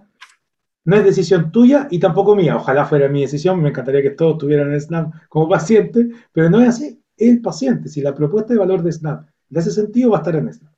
[0.83, 2.55] no es decisión tuya y tampoco mía.
[2.55, 6.59] Ojalá fuera mi decisión, me encantaría que todos tuvieran el Snap como paciente, pero no
[6.59, 6.99] es así.
[7.15, 7.87] Es el paciente.
[7.87, 10.73] Si la propuesta de valor de Snap le hace sentido, va a estar en Snap.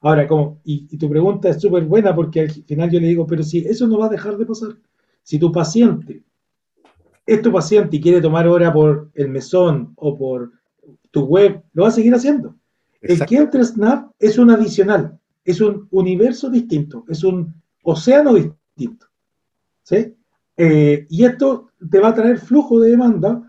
[0.00, 3.42] Ahora, como, y, tu pregunta es súper buena porque al final yo le digo, pero
[3.42, 4.76] si eso no va a dejar de pasar.
[5.24, 6.22] Si tu paciente
[7.26, 10.52] es tu paciente y quiere tomar hora por el mesón o por
[11.10, 12.54] tu web, lo va a seguir haciendo.
[13.04, 19.06] El que entra Snap es un adicional, es un universo distinto, es un océano distinto.
[19.82, 20.14] ¿sí?
[20.56, 23.42] Eh, y esto te va a traer flujo de demanda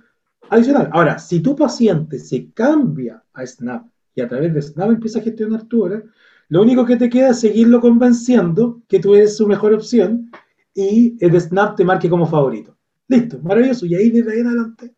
[0.50, 0.90] adicional.
[0.92, 5.24] Ahora, si tu paciente se cambia a Snap y a través de Snap empieza a
[5.24, 6.04] gestionar tu hora,
[6.50, 10.30] lo único que te queda es seguirlo convenciendo que tú eres su mejor opción
[10.74, 12.76] y el Snap te marque como favorito.
[13.08, 13.86] Listo, maravilloso.
[13.86, 14.94] Y ahí desde ahí en adelante.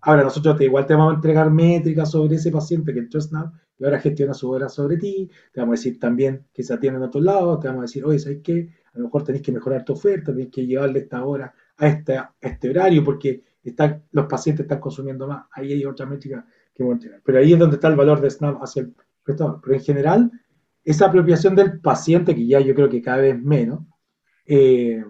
[0.00, 3.52] Ahora nosotros te, igual te vamos a entregar métricas sobre ese paciente que entró Snap
[3.78, 6.98] y ahora gestiona su hora sobre ti, te vamos a decir también que se atiende
[6.98, 8.68] en otros lados, te vamos a decir, oye, ¿sabes qué?
[8.92, 12.70] A lo mejor tenés que mejorar tu oferta, tenés que llevarle esta hora a este,
[12.70, 13.44] horario porque
[14.10, 15.46] los pacientes están consumiendo más.
[15.52, 17.20] Ahí hay otra métrica que vamos a.
[17.22, 19.60] Pero ahí es donde está el valor de Snap hacia el prestador.
[19.62, 20.32] Pero en general,
[20.84, 23.80] esa apropiación del paciente, que ya yo creo que cada vez menos,
[24.46, 25.04] eh,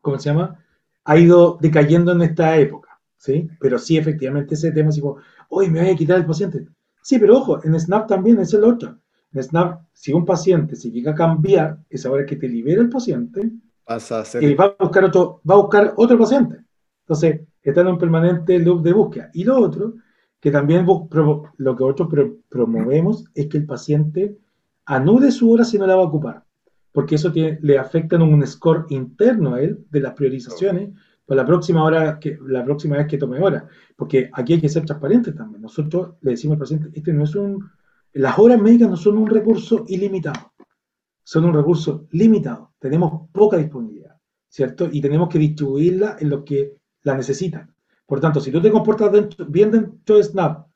[0.00, 0.64] ¿cómo se llama?
[1.04, 3.48] Ha ido decayendo en esta época, ¿sí?
[3.60, 5.18] Pero sí, efectivamente, ese tema es como,
[5.50, 6.66] oye, me voy a quitar el paciente.
[7.02, 8.98] Sí, pero ojo, en Snap también es el otro.
[9.32, 12.88] En Snap, si un paciente se llega a cambiar, es ahora que te libera el
[12.88, 13.50] paciente,
[13.84, 16.58] Pasa a y va a buscar otro, va a buscar otro paciente.
[17.00, 19.30] Entonces, está en un permanente loop de búsqueda.
[19.32, 19.94] Y lo otro,
[20.38, 21.08] que también lo
[21.76, 24.38] que nosotros promovemos es que el paciente
[24.86, 26.44] anule su hora si no la va a ocupar,
[26.92, 30.90] porque eso le afecta en un score interno a él de las priorizaciones
[31.36, 33.66] la próxima hora que, la próxima vez que tome hora.
[33.96, 35.62] Porque aquí hay que ser transparentes también.
[35.62, 37.70] Nosotros le decimos al paciente, este no es un,
[38.14, 40.52] las horas médicas no son un recurso ilimitado,
[41.22, 42.72] son un recurso limitado.
[42.78, 44.16] Tenemos poca disponibilidad,
[44.48, 44.88] ¿cierto?
[44.90, 47.72] Y tenemos que distribuirla en los que la necesitan.
[48.06, 49.12] Por tanto, si tú te comportas
[49.48, 50.66] bien dentro de Snap,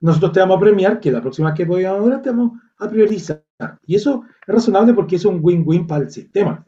[0.00, 2.88] nosotros te vamos a premiar que la próxima vez que podamos ahora te vamos a
[2.88, 3.44] priorizar.
[3.86, 6.64] Y eso es razonable porque es un win-win para el sistema.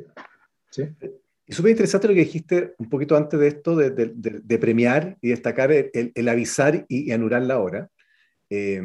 [0.70, 0.84] ¿sí?
[1.46, 5.70] Es súper interesante lo que dijiste un poquito antes de esto, de, premiar y destacar
[5.72, 7.90] el, avisar y, anular la hora.
[8.48, 8.82] Eh,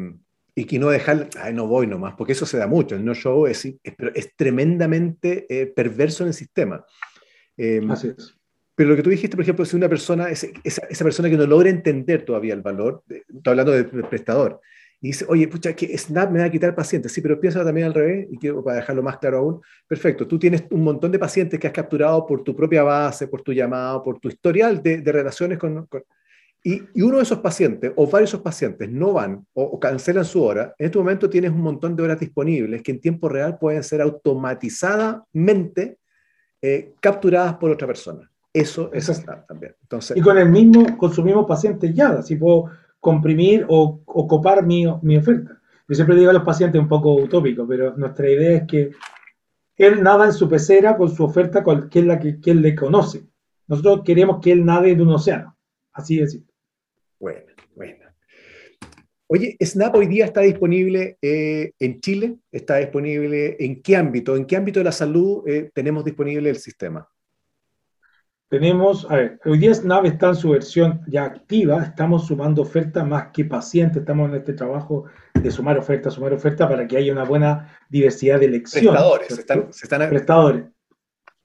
[0.54, 2.96] y que no dejar, ay, no voy nomás, porque eso se da mucho.
[2.96, 6.84] El no show es, es, tremendamente eh, perverso en el sistema.
[7.56, 8.36] Eh, Así es.
[8.74, 11.46] Pero lo que tú dijiste, por ejemplo, si una persona, esa, esa persona que no
[11.46, 14.60] logra entender todavía el valor, estoy hablando del prestador,
[15.02, 17.10] y dice, oye, pucha, que Snap me va a quitar pacientes.
[17.12, 19.62] Sí, pero piénsalo también al revés, y quiero para dejarlo más claro aún.
[19.86, 23.40] Perfecto, tú tienes un montón de pacientes que has capturado por tu propia base, por
[23.40, 25.88] tu llamado, por tu historial de, relaciones con...
[26.62, 30.42] y, uno de esos pacientes, o varios de esos pacientes, no van o, cancelan su
[30.42, 33.82] hora, en este momento tienes un montón de horas disponibles que en tiempo real pueden
[33.82, 35.96] ser automatizadamente
[36.60, 38.30] eh, capturadas por otra persona.
[38.52, 39.74] Eso es Snap también.
[39.80, 42.64] Entonces, y con el mismo consumimos pacientes ya, así puedo
[43.00, 45.60] comprimir o, copar mi, oferta.
[45.88, 48.90] Yo siempre digo a los pacientes un poco utópico, pero nuestra idea es que
[49.76, 53.24] él nada en su pecera con su oferta, que es la que, él le conoce.
[53.66, 55.56] Nosotros queremos que él nade en un océano.
[55.92, 56.54] Así de simple.
[57.18, 58.04] Bueno, bueno.
[59.26, 64.44] Oye, Snap hoy día está disponible eh, en Chile, está disponible en qué ámbito, en
[64.44, 67.08] qué ámbito de la salud eh, tenemos disponible el sistema.
[68.50, 73.06] Tenemos, a ver, hoy día Snap está en su versión ya activa, estamos sumando ofertas
[73.06, 75.04] más que pacientes, estamos en este trabajo
[75.40, 78.90] de sumar ofertas, sumar ofertas para que haya una buena diversidad de elecciones.
[78.90, 80.64] Prestadores, se están, Prestadores.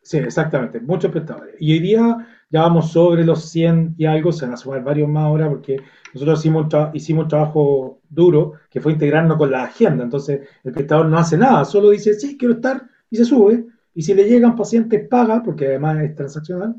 [0.02, 1.54] Sí, exactamente, muchos prestadores.
[1.60, 5.08] Y hoy día ya vamos sobre los 100 y algo, se van a sumar varios
[5.08, 5.78] más ahora porque
[6.12, 11.06] nosotros hicimos, hicimos un trabajo duro que fue integrarnos con la agenda, entonces el prestador
[11.06, 13.64] no hace nada, solo dice, sí, quiero estar y se sube,
[13.94, 16.76] y si le llegan pacientes paga, porque además es transaccional,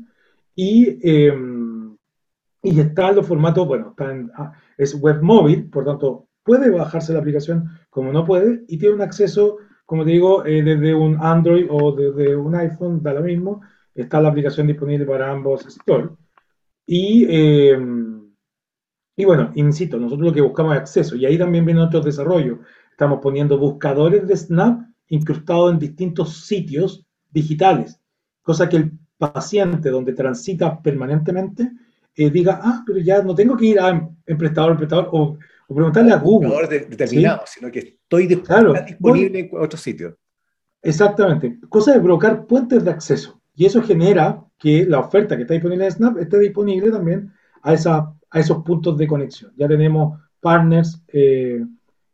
[0.57, 1.31] y, eh,
[2.63, 6.71] y está en los formatos, bueno, está en, ah, es web móvil, por tanto puede
[6.71, 10.95] bajarse la aplicación como no puede, y tiene un acceso, como te digo, eh, desde
[10.95, 13.61] un Android o desde un iPhone, da lo mismo,
[13.93, 16.09] está la aplicación disponible para ambos stores.
[16.87, 17.77] Y, eh,
[19.15, 22.59] y bueno, insisto, nosotros lo que buscamos es acceso, y ahí también vienen otros desarrollos.
[22.89, 28.01] Estamos poniendo buscadores de Snap incrustados en distintos sitios digitales,
[28.41, 31.71] cosa que el paciente donde transita permanentemente
[32.17, 36.11] eh, diga, ah, pero ya no tengo que ir a emprestador, emprestador, o, o preguntarle
[36.11, 36.49] a Google.
[36.49, 40.17] No determinado, sino que estoy disponible en otro sitio.
[40.81, 43.39] Exactamente, cosa de provocar puentes de acceso.
[43.55, 47.73] Y eso genera que la oferta que está disponible en Snap esté disponible también a,
[47.73, 49.51] esa, a esos puntos de conexión.
[49.55, 51.63] Ya tenemos partners eh,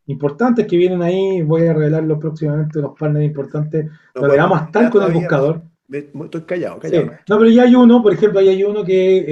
[0.08, 4.66] importantes que vienen ahí, voy a revelarlo próximamente, los partners importantes, no, le vamos a
[4.66, 5.62] estar con el buscador.
[5.90, 7.12] Estoy callado, callado.
[7.28, 9.26] No, pero ya hay uno, por ejemplo, ahí hay uno que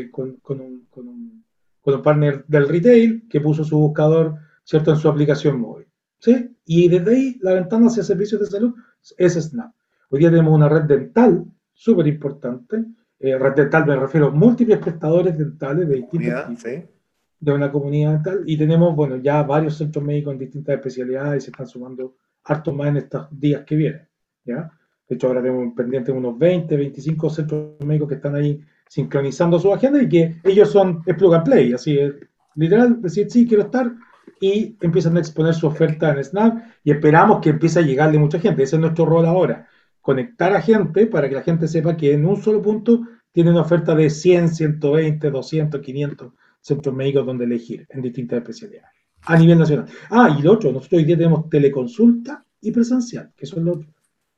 [0.00, 1.44] eh, con, con, un, con, un,
[1.80, 5.86] con, un, partner del retail que puso su buscador, ¿cierto?, en su aplicación móvil.
[6.18, 6.50] ¿Sí?
[6.64, 8.74] Y desde ahí la ventana hacia servicios de salud
[9.18, 9.72] es Snap.
[10.08, 12.84] Hoy día tenemos una red dental súper importante.
[13.18, 16.90] Eh, red dental me refiero a múltiples prestadores dentales de distintos tipos.
[17.38, 18.42] De una comunidad dental.
[18.46, 22.74] Y tenemos, bueno, ya varios centros médicos en distintas especialidades y se están sumando hartos
[22.74, 24.08] más en estos días que vienen.
[24.44, 24.70] ¿ya?
[25.08, 29.72] De hecho, ahora tenemos pendientes unos 20, 25 centros médicos que están ahí sincronizando su
[29.72, 32.14] agenda y que ellos son es plug and play, así es
[32.54, 33.92] literal, decir sí, quiero estar
[34.40, 38.38] y empiezan a exponer su oferta en Snap y esperamos que empiece a llegarle mucha
[38.38, 38.62] gente.
[38.62, 39.68] Ese es nuestro rol ahora
[40.00, 43.00] conectar a gente para que la gente sepa que en un solo punto
[43.32, 48.96] tiene una oferta de 100, 120, 200, 500 centros médicos donde elegir en distintas especialidades
[49.26, 49.86] a nivel nacional.
[50.10, 53.78] Ah, y lo otro, nosotros hoy día tenemos teleconsulta y presencial, que son los,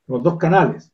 [0.09, 0.91] los dos canales.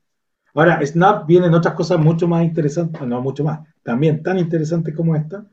[0.54, 4.94] Ahora, Snap viene en otras cosas mucho más interesantes, no mucho más, también tan interesantes
[4.94, 5.46] como esta,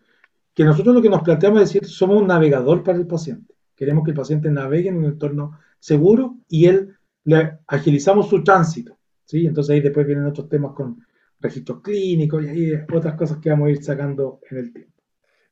[0.54, 3.54] que nosotros lo que nos planteamos es decir, somos un navegador para el paciente.
[3.76, 8.98] Queremos que el paciente navegue en un entorno seguro y él le agilizamos su tránsito.
[9.32, 11.06] Entonces ahí después vienen otros temas con
[11.40, 14.92] registros clínicos y ahí otras cosas que vamos a ir sacando en el tiempo.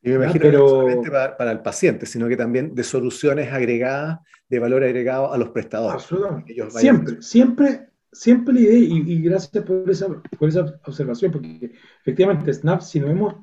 [0.02, 0.60] Y me imagino Pero...
[0.60, 5.38] no solamente para, el paciente, sino que también de soluciones agregadas, de valor agregado a
[5.38, 6.04] los prestadores.
[6.04, 6.54] Absolutamente.
[6.72, 12.82] Siempre, siempre, siempre la idea, y, gracias por esa, por esa observación, porque efectivamente Snap,
[12.82, 13.36] si no hemos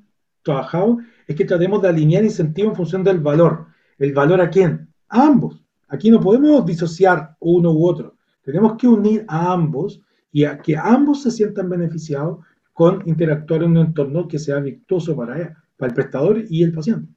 [0.43, 3.67] trabajado, es que tratemos de alinear incentivos en función del valor.
[3.99, 4.89] ¿El valor a quién?
[5.09, 5.63] A ambos.
[5.89, 8.17] Aquí no podemos disociar uno u otro.
[8.43, 10.01] Tenemos que unir a ambos
[10.31, 12.39] y a que ambos se sientan beneficiados
[12.73, 17.13] con interactuar en un entorno que sea virtuoso para, para el prestador y el paciente.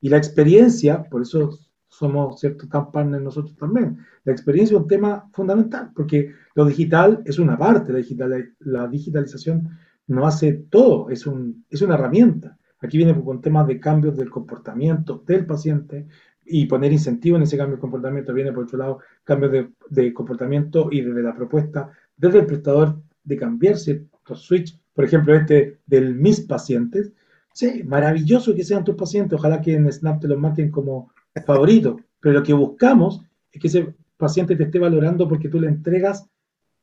[0.00, 1.58] Y la experiencia, por eso
[1.92, 7.22] somos ciertos tan partners nosotros también, la experiencia es un tema fundamental, porque lo digital
[7.26, 9.68] es una parte, la, digital, la digitalización
[10.06, 12.56] no hace todo, es, un, es una herramienta.
[12.80, 16.06] Aquí viene con temas de cambios del comportamiento del paciente
[16.44, 18.32] y poner incentivo en ese cambio de comportamiento.
[18.32, 23.00] Viene por otro lado cambios de, de comportamiento y desde la propuesta desde el prestador
[23.22, 27.12] de cambiarse los switch, por ejemplo, este del mis pacientes.
[27.52, 32.00] Sí, maravilloso que sean tus pacientes, ojalá que en Snap te los marquen como favorito,
[32.20, 36.28] pero lo que buscamos es que ese paciente te esté valorando porque tú le entregas,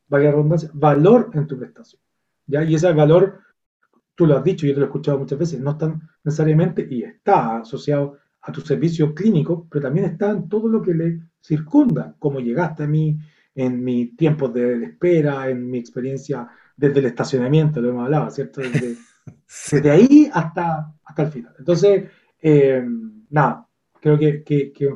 [0.08, 2.02] redundancia, valor en tu prestación.
[2.46, 2.64] ¿ya?
[2.64, 3.40] Y ese valor,
[4.14, 7.02] tú lo has dicho, yo te lo he escuchado muchas veces, no está necesariamente y
[7.02, 12.14] está asociado a tu servicio clínico, pero también está en todo lo que le circunda,
[12.18, 13.18] cómo llegaste a mí,
[13.54, 18.60] en mi tiempo de espera, en mi experiencia desde el estacionamiento, lo hemos hablado, ¿cierto?
[18.60, 21.54] Desde, ahí hasta, hasta el final.
[21.58, 22.10] Entonces,
[22.40, 22.82] eh,
[23.28, 23.68] nada,
[24.00, 24.90] creo que, que, que.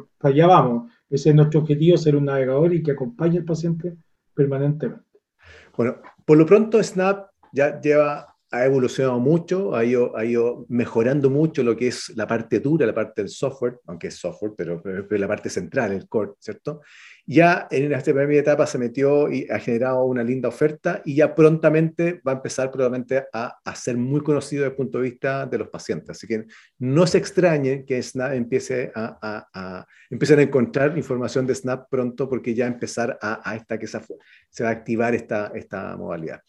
[1.11, 3.97] Ese es nuestro objetivo, ser un navegador y que acompañe al paciente
[4.35, 5.05] permanentemente.
[5.77, 11.29] Bueno, por lo pronto Snap ya lleva ha evolucionado mucho, ha ido, ha ido, mejorando
[11.29, 14.81] mucho lo que es la parte dura, la parte del software, aunque es software, pero,
[14.81, 16.81] pero, la parte central, el core, ¿cierto?
[17.27, 21.35] Ya en esta primera etapa se metió y ha generado una linda oferta y ya
[21.35, 25.47] prontamente va a empezar probablemente a, a ser muy conocido desde el punto de vista
[25.47, 26.11] de los pacientes.
[26.11, 26.45] Así que
[26.79, 31.89] no se extrañe que Snap empiece a, a, a empiecen a encontrar información de Snap
[31.89, 36.41] pronto porque ya empezar a, esta que se, va a activar esta, esta modalidad.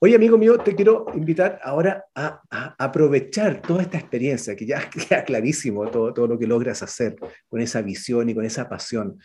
[0.00, 2.40] Oye, amigo mío, te quiero invitar ahora a,
[2.78, 7.16] aprovechar toda esta experiencia que ya queda clarísimo todo, todo lo que logras hacer
[7.48, 9.18] con esa visión y con esa pasión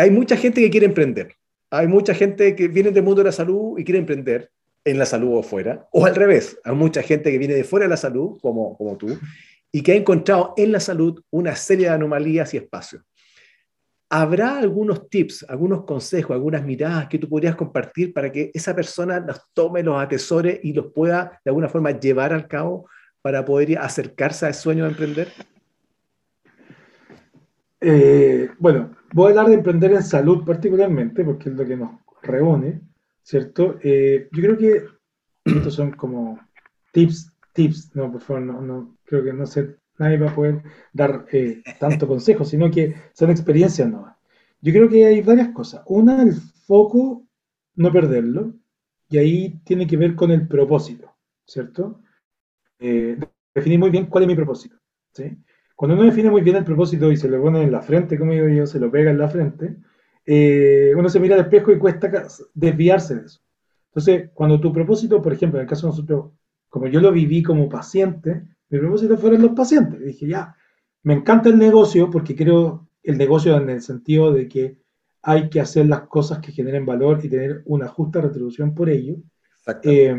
[0.00, 1.34] hay mucha gente que quiere emprender.
[1.70, 4.50] Hay mucha gente que viene del mundo de la salud y quiere emprender,
[4.84, 7.84] en la salud o fuera, o al revés, hay mucha gente que viene de fuera
[7.84, 9.18] de la salud, como, como tú,
[9.70, 13.02] y que ha encontrado en la salud una serie de anomalías y espacios.
[14.10, 19.20] ¿Habrá algunos tips, algunos consejos, algunas miradas que tú podrías compartir para que esa persona
[19.20, 22.88] los tome, los atesore y los pueda de alguna forma llevar al cabo
[23.20, 25.28] para poder acercarse al sueño de emprender?
[27.82, 31.90] Eh, bueno, voy a hablar de emprender en salud particularmente, porque es lo que nos
[32.22, 32.80] reúne,
[33.22, 33.78] ¿cierto?
[33.82, 34.84] Eh, yo creo que
[35.44, 36.38] estos son como
[36.92, 40.62] tips, tips, no, por favor, no, no creo que no sé, nadie va a poder
[40.92, 44.16] dar eh, tanto consejo, sino que son experiencias nuevas.
[44.60, 45.82] Yo creo que hay varias cosas.
[45.86, 47.26] Una, el foco,
[47.76, 48.54] no perderlo,
[49.08, 51.14] y ahí tiene que ver con el propósito,
[51.46, 52.00] ¿cierto?
[52.78, 53.18] Eh,
[53.54, 54.76] definir muy bien cuál es mi propósito,
[55.12, 55.36] ¿sí?
[55.78, 58.32] Cuando uno define muy bien el propósito y se lo pone en la frente, como
[58.32, 59.76] digo yo, se lo pega en la frente,
[60.26, 62.10] eh, uno se mira al espejo y cuesta
[62.52, 63.40] desviarse de eso.
[63.90, 66.32] Entonces, cuando tu propósito, por ejemplo, en el caso de nosotros,
[66.68, 70.00] como yo lo viví como paciente, mi propósito fueron los pacientes.
[70.00, 70.56] dije, ya,
[71.04, 74.78] me encanta el negocio porque creo el negocio en el sentido de que
[75.22, 79.14] hay que hacer las cosas que generen valor y tener una justa retribución por ello.
[79.84, 80.16] Eh,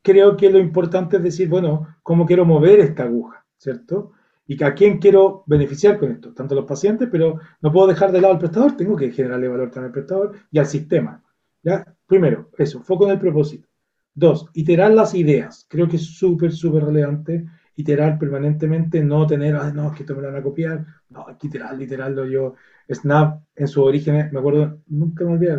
[0.00, 3.39] creo que lo importante es decir, bueno, ¿cómo quiero mover esta aguja?
[3.60, 4.12] ¿Cierto?
[4.46, 8.20] Y a quién quiero beneficiar con esto, tanto los pacientes, pero no puedo dejar de
[8.20, 11.22] lado al prestador, tengo que generarle valor también al prestador y al sistema.
[11.62, 11.84] ¿ya?
[12.06, 13.68] Primero, eso, foco en el propósito.
[14.12, 15.66] Dos, iterar las ideas.
[15.68, 17.44] Creo que es súper, súper relevante
[17.76, 21.36] iterar permanentemente, no tener, no, es que esto me lo van a copiar, no, hay
[21.36, 22.54] que iterar, iterarlo yo.
[22.90, 25.56] Snap, en su origen, me acuerdo, nunca me olvidé,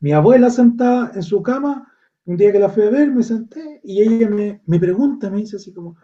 [0.00, 1.88] mi abuela sentada en su cama,
[2.24, 5.38] un día que la fui a ver, me senté y ella me, me pregunta, me
[5.38, 5.96] dice así como,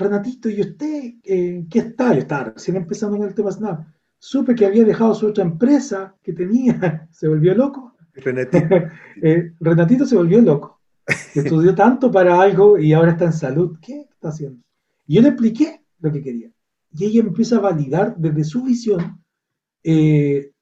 [0.00, 2.14] Renatito, ¿y usted eh, qué está?
[2.14, 3.86] Yo estaba recién empezando con el tema Snap.
[4.18, 7.94] Supe que había dejado su otra empresa que tenía, se volvió loco.
[8.14, 8.66] Renatito.
[9.22, 10.80] Eh, Renatito se volvió loco.
[11.34, 13.76] Estudió tanto para algo y ahora está en salud.
[13.82, 14.62] ¿Qué está haciendo?
[15.06, 16.50] Y yo le expliqué lo que quería.
[16.92, 19.22] Y ella empieza a validar desde su visión
[19.84, 20.52] eh,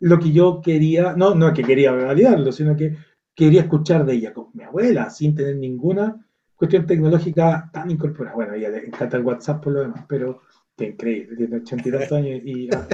[0.00, 2.96] lo que yo quería, no, no que quería validarlo, sino que
[3.34, 6.27] quería escuchar de ella, con mi abuela, sin tener ninguna
[6.58, 8.34] cuestión tecnológica tan incorporada.
[8.34, 10.42] Bueno, ella le encanta el WhatsApp por lo demás, pero
[10.76, 12.40] que increíble, tiene ochenta y tantos años.
[12.44, 12.86] Y, ah,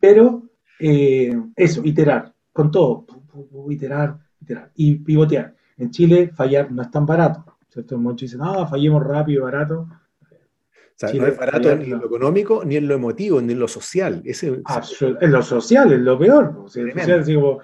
[0.00, 0.42] pero
[0.80, 3.06] eh, eso, iterar, con todo,
[3.68, 5.54] iterar, iterar y pivotear.
[5.76, 7.98] En Chile fallar no es tan barato, ¿cierto?
[7.98, 9.86] Muchos dicen, ah, fallemos rápido, barato.
[9.90, 13.58] O sea, no es barato ni en lo económico, ni en lo emotivo, ni en
[13.58, 14.22] lo social.
[14.24, 14.62] Ese,
[15.20, 16.56] en lo social es lo peor.
[16.64, 17.58] O sea, social, es como,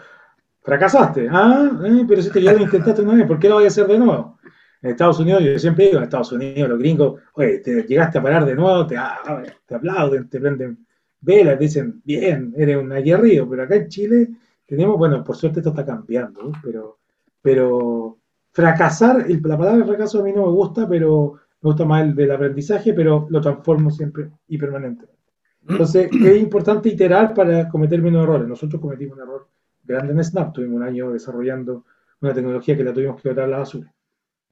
[0.60, 1.28] fracasaste.
[1.30, 3.68] Ah, eh, pero si te ya lo intentaste una vez, ¿por qué lo voy a
[3.68, 4.38] hacer de nuevo?
[4.82, 8.22] En Estados Unidos, yo siempre digo, en Estados Unidos los gringos, oye, te llegaste a
[8.22, 10.84] parar de nuevo, te, ah, te aplauden, te prenden
[11.20, 14.28] velas, dicen, bien, eres un aguerrido, pero acá en Chile
[14.66, 16.98] tenemos, bueno, por suerte esto está cambiando, pero,
[17.40, 18.18] pero
[18.50, 22.32] fracasar, la palabra fracaso a mí no me gusta, pero me gusta más el del
[22.32, 25.22] aprendizaje, pero lo transformo siempre y permanentemente.
[25.68, 28.48] Entonces, es importante iterar para cometer menos errores.
[28.48, 29.48] Nosotros cometimos un error
[29.84, 31.84] grande en Snap, tuvimos un año desarrollando
[32.20, 33.92] una tecnología que la tuvimos que botar a la basura.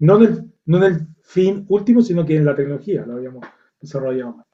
[0.00, 3.46] No en, el, no en el fin último, sino que en la tecnología lo habíamos
[3.80, 4.46] desarrollado más.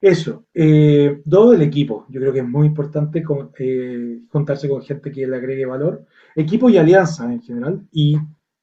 [0.00, 0.46] Eso.
[0.54, 2.06] Eh, todo el equipo.
[2.08, 6.06] Yo creo que es muy importante con, eh, contarse con gente que le agregue valor.
[6.34, 7.86] Equipo y alianza en general.
[7.92, 8.16] Y,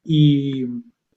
[0.04, 0.66] y,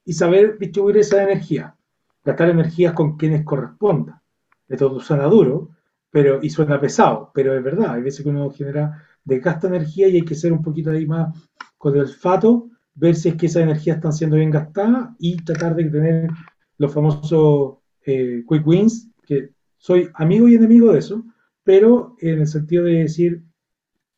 [0.05, 1.75] y saber distribuir esa energía.
[2.23, 4.21] Gastar energías con quienes corresponda.
[4.67, 5.69] Esto suena duro
[6.11, 7.93] pero, y suena pesado, pero es verdad.
[7.93, 11.35] Hay veces que uno genera, desgasta energía y hay que ser un poquito ahí más
[11.77, 15.75] con el olfato ver si es que esas energías están siendo bien gastadas y tratar
[15.75, 16.29] de tener
[16.77, 21.23] los famosos eh, quick wins, que soy amigo y enemigo de eso,
[21.63, 23.43] pero en el sentido de decir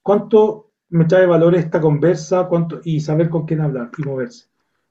[0.01, 4.47] cuánto me trae valor esta conversa cuánto, y saber con quién hablar y moverse.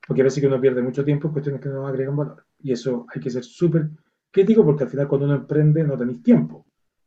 [0.07, 2.45] Porque a veces que uno pierde mucho tiempo en cuestiones que no agregan valor.
[2.61, 3.91] Y eso hay que ser súper
[4.31, 6.65] crítico porque al final cuando uno emprende no tenéis tiempo.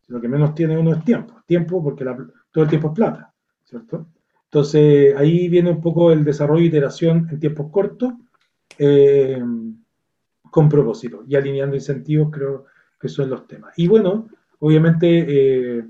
[0.08, 1.42] Lo que menos tiene uno es tiempo.
[1.46, 2.06] Tiempo porque
[2.52, 4.08] todo el tiempo es plata, ¿cierto?
[4.54, 8.14] Entonces, ahí viene un poco el desarrollo y iteración en tiempos cortos,
[8.78, 9.42] eh,
[10.52, 12.66] con propósito y alineando incentivos, creo
[13.00, 13.74] que son los temas.
[13.78, 14.30] Y bueno,
[14.60, 15.84] obviamente, eh,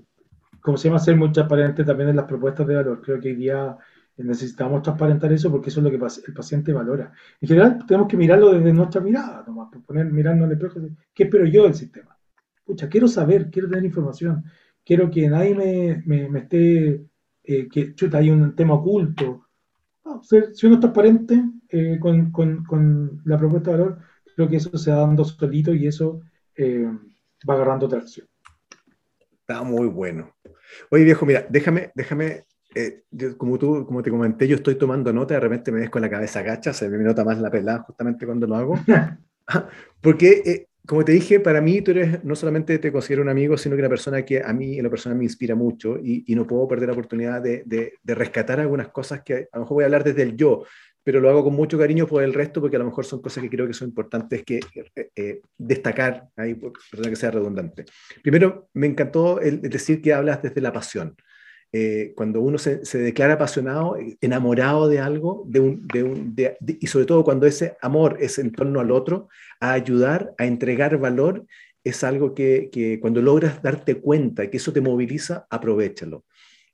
[0.61, 3.01] como se llama, ser muy transparente también en las propuestas de valor.
[3.01, 3.75] Creo que hoy día
[4.15, 7.11] necesitamos transparentar eso porque eso es lo que el paciente valora.
[7.41, 10.79] En general, tenemos que mirarlo desde nuestra mirada, nomás, poner, mirarnos el espejo,
[11.13, 12.17] ¿qué espero yo del sistema?
[12.63, 14.45] Pucha, quiero saber, quiero tener información,
[14.85, 15.53] quiero que nadie
[16.05, 17.03] me, me esté
[17.43, 19.47] eh, que chuta, hay un tema oculto.
[20.21, 23.99] si uno es transparente eh, con, la propuesta de valor,
[24.35, 26.21] creo que eso se va dando solito y eso
[26.55, 26.87] eh,
[27.47, 28.27] va agarrando tracción.
[29.39, 30.33] Está muy bueno.
[30.89, 33.03] Oye, viejo, mira, déjame, déjame eh,
[33.37, 36.09] como tú, como te comenté, yo estoy tomando nota, de repente me ves con la
[36.09, 38.79] cabeza gacha, se me nota más la pelada justamente cuando lo hago.
[40.01, 43.57] Porque, eh, como te dije, para mí tú eres, no solamente te considero un amigo,
[43.57, 46.35] sino que una persona que a mí en la persona me inspira mucho y, y
[46.35, 49.75] no puedo perder la oportunidad de, de, de, rescatar algunas cosas que a lo mejor
[49.75, 50.65] voy a hablar desde el yo,
[51.01, 53.43] pero lo hago con mucho cariño por el resto porque a lo mejor son cosas
[53.43, 57.85] que creo que son importantes que eh, eh destacar, ahí, perdón que sea redundante.
[58.21, 61.15] Primero, me encantó el, el decir que hablas desde la pasión.
[61.75, 66.55] Eh, cuando uno se, se, declara apasionado, enamorado de algo, de un, de un, de,
[66.79, 69.27] y sobre todo cuando ese amor es en torno al otro,
[69.59, 71.47] a ayudar, a entregar valor,
[71.83, 76.25] es algo que, que cuando logras darte cuenta que eso te moviliza, aprovechalo.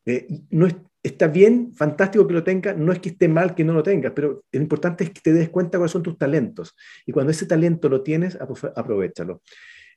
[0.05, 3.63] Eh, no es, está bien, fantástico que lo tengas, no es que esté mal que
[3.63, 6.75] no lo tengas, pero lo importante es que te des cuenta cuáles son tus talentos.
[7.05, 8.37] Y cuando ese talento lo tienes,
[8.75, 9.41] aprovechalo.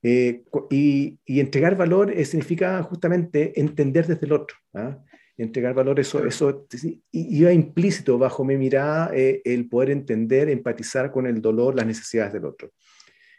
[0.03, 4.57] Eh, y, y, entregar valor eh, significa justamente entender desde el otro.
[4.75, 4.99] ¿ah?
[5.37, 6.67] Entregar valor, eso, eso
[7.13, 12.33] iba implícito bajo mi mirada eh, el poder entender, empatizar con el dolor, las necesidades
[12.33, 12.73] del otro.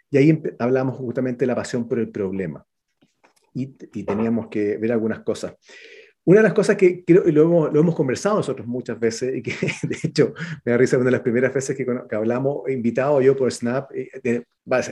[0.10, 2.66] Y ahí hablamos justamente de la pasión por el problema.
[3.54, 5.56] Y, y teníamos que ver algunas cosas.
[6.26, 9.36] Una de las cosas que creo, y lo hemos, lo hemos conversado nosotros muchas veces,
[9.36, 9.52] y que
[9.88, 13.36] de hecho me da risa una de las primeras veces que, que hablamos, invitado yo
[13.36, 14.46] por Snap, eh, de,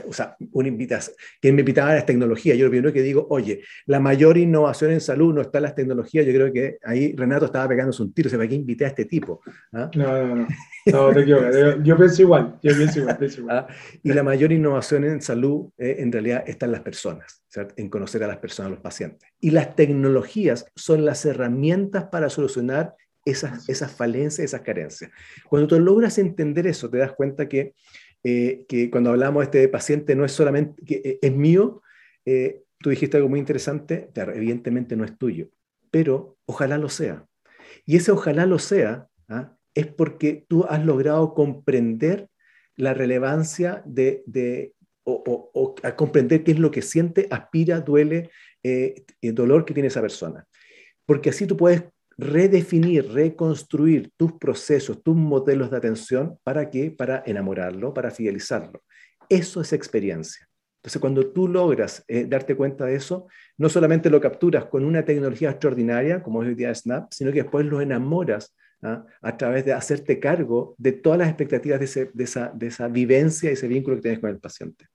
[0.06, 3.26] o sea, un invitas, quien me invitaba a las tecnologías, yo lo primero que digo,
[3.30, 7.14] oye, la mayor innovación en salud no está en las tecnologías, yo creo que ahí
[7.16, 9.40] Renato estaba pegándose un tiro, ¿para qué invité a este tipo?
[9.72, 9.90] ¿Ah?
[9.94, 10.48] No, no, no,
[10.86, 13.56] no, te equivocas, yo pienso igual, yo pienso igual, pienso igual.
[13.58, 13.66] ¿Ah?
[14.02, 17.74] Y la mayor innovación en salud eh, en realidad está en las personas, ¿cierto?
[17.76, 19.28] en conocer a las personas, a los pacientes.
[19.40, 25.10] Y las tecnologías son las herramientas para solucionar esas, esas falencias, esas carencias.
[25.48, 27.74] Cuando tú logras entender eso, te das cuenta que
[28.24, 31.82] eh, que cuando hablamos de este paciente no es solamente, que eh, es mío,
[32.24, 35.48] eh, tú dijiste algo muy interesante, evidentemente no es tuyo,
[35.90, 37.26] pero ojalá lo sea.
[37.84, 39.56] Y ese ojalá lo sea ¿ah?
[39.74, 42.28] Es porque tú has logrado comprender
[42.76, 48.30] la relevancia de, o, comprender qué es lo que siente, aspira, duele,
[48.62, 50.46] el dolor que tiene esa persona.
[51.04, 51.84] Porque así tú puedes
[52.16, 56.90] redefinir, reconstruir tus procesos, tus modelos de atención, ¿para qué?
[56.90, 58.82] Para enamorarlo, para fidelizarlo.
[59.28, 60.48] Eso es experiencia.
[60.82, 65.04] Entonces, cuando tú logras eh, darte cuenta de eso, no solamente lo capturas con una
[65.04, 69.04] tecnología extraordinaria, como es hoy día Snap, sino que después lo enamoras ¿ah?
[69.20, 73.50] a través de hacerte cargo de todas las expectativas de, de, esa, de esa vivencia
[73.50, 74.86] y ese vínculo que tienes con el paciente.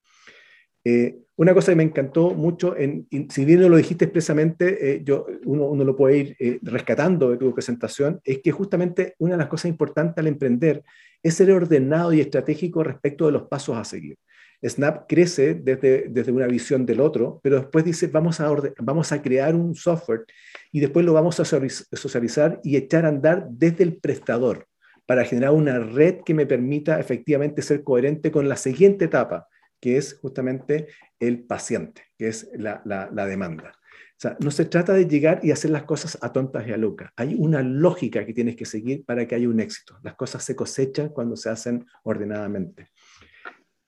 [0.83, 5.01] Eh, una cosa que me encantó mucho, en, si bien no lo dijiste expresamente, eh,
[5.03, 9.33] yo, uno, uno, lo puede ir eh, rescatando de tu presentación, es que justamente una
[9.33, 10.83] de las cosas importantes al emprender
[11.21, 14.17] es ser ordenado y estratégico respecto de los pasos a seguir.
[14.63, 19.21] Snap crece desde, desde una visión del otro, pero después dice, vamos a, vamos a
[19.21, 20.25] crear un software
[20.71, 24.67] y después lo vamos a socializar y echar a andar desde el prestador
[25.05, 29.47] para generar una red que me permita efectivamente ser coherente con la siguiente etapa,
[29.79, 30.87] que es justamente
[31.19, 33.73] el paciente, que es la, la, demanda.
[33.73, 36.77] O sea, no se trata de llegar y hacer las cosas a tontas y a
[36.77, 37.11] locas.
[37.15, 39.97] Hay una lógica que tienes que seguir para que haya un éxito.
[40.03, 42.87] Las cosas se cosechan cuando se hacen ordenadamente.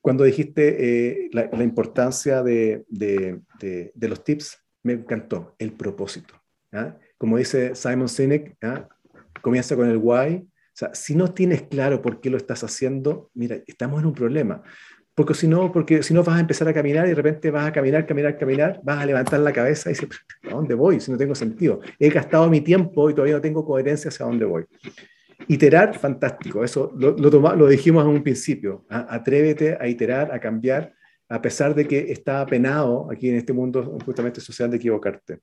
[0.01, 2.85] Cuando dijiste eh, la, importancia de,
[3.95, 6.35] los tips, me encantó el propósito.
[7.17, 8.57] Como dice Simon Sinek,
[9.41, 10.35] comienza con el why.
[10.37, 14.13] O sea, si no tienes claro por qué lo estás haciendo, mira, estamos en un
[14.13, 14.63] problema.
[15.19, 17.67] Porque si no, porque si no vas a empezar a caminar y de repente vas
[17.67, 20.07] a caminar, caminar, caminar, vas a levantar la cabeza y decir,
[20.43, 21.01] ¿a dónde voy?
[21.01, 21.81] Si no tengo sentido.
[21.99, 24.63] He gastado mi tiempo y todavía no tengo coherencia hacia dónde voy.
[25.51, 26.63] Iterar, fantástico.
[26.63, 28.85] Eso lo, lo, lo dijimos en un principio.
[28.87, 30.93] Atrévete a iterar, a cambiar,
[31.27, 35.39] a pesar de que está penado aquí en este mundo justamente social de equivocarte.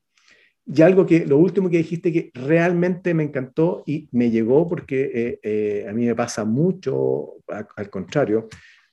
[0.65, 5.11] Y algo que, lo último que dijiste que realmente me encantó y me llegó porque
[5.13, 8.49] eh, eh, a mí me pasa mucho, al contrario,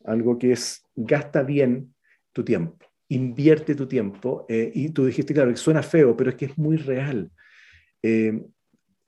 [0.05, 1.93] algo que es gasta bien
[2.31, 4.47] tu tiempo, invierte tu tiempo.
[4.49, 7.29] Eh, y tú dijiste, claro, que suena feo, pero es que es muy real.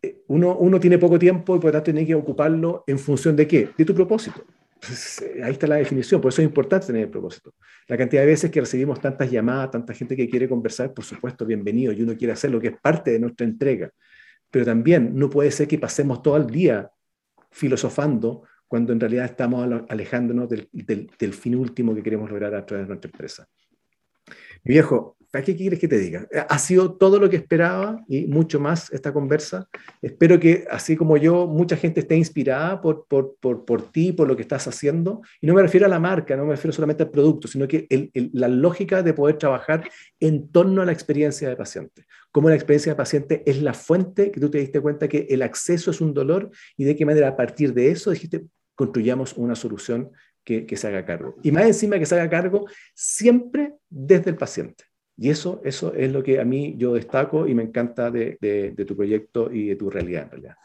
[0.06, 2.99] Eh, eh, uno, uno tiene poco tiempo y por lo tanto tiene que ocuparlo en
[2.99, 3.70] función de qué?
[3.78, 4.43] De tu propósito.
[5.43, 7.53] ahí está la definición, por eso es importante tener el propósito.
[7.88, 11.45] La cantidad de veces que recibimos tantas llamadas, tanta gente que quiere conversar, por supuesto,
[11.45, 13.91] bienvenido, y uno quiere hacer lo que es parte de nuestra entrega.
[14.51, 16.89] Pero también no puede ser que pasemos todo el día
[17.51, 22.86] filosofando cuando en realidad estamos alejándonos del, del, fin último que queremos lograr a través
[22.86, 23.47] de nuestra empresa.
[24.64, 26.28] Mi viejo, qué quieres que te diga?
[26.50, 29.68] Ha sido todo lo que esperaba y mucho más esta conversa.
[30.02, 34.28] Espero que, así como yo, mucha gente esté inspirada por, por, por, por ti, por
[34.28, 35.22] lo que estás haciendo.
[35.42, 37.88] Y no me refiero a la marca, no me refiero solamente al producto, sino que
[38.34, 42.06] la lógica de poder trabajar en torno a la experiencia de paciente.
[42.32, 45.42] Cómo la experiencia de paciente es la fuente que tú te diste cuenta que el
[45.42, 49.56] acceso es un dolor y de qué manera a partir de eso dijiste, construyamos una
[49.56, 50.12] solución
[50.44, 51.36] que, que se haga cargo.
[51.44, 54.84] Y más encima que se haga cargo siempre desde el paciente.
[55.18, 58.86] Y eso, eso es lo que a mí yo destaco y me encanta de, de,
[58.86, 60.55] tu proyecto y de tu realidad en realidad.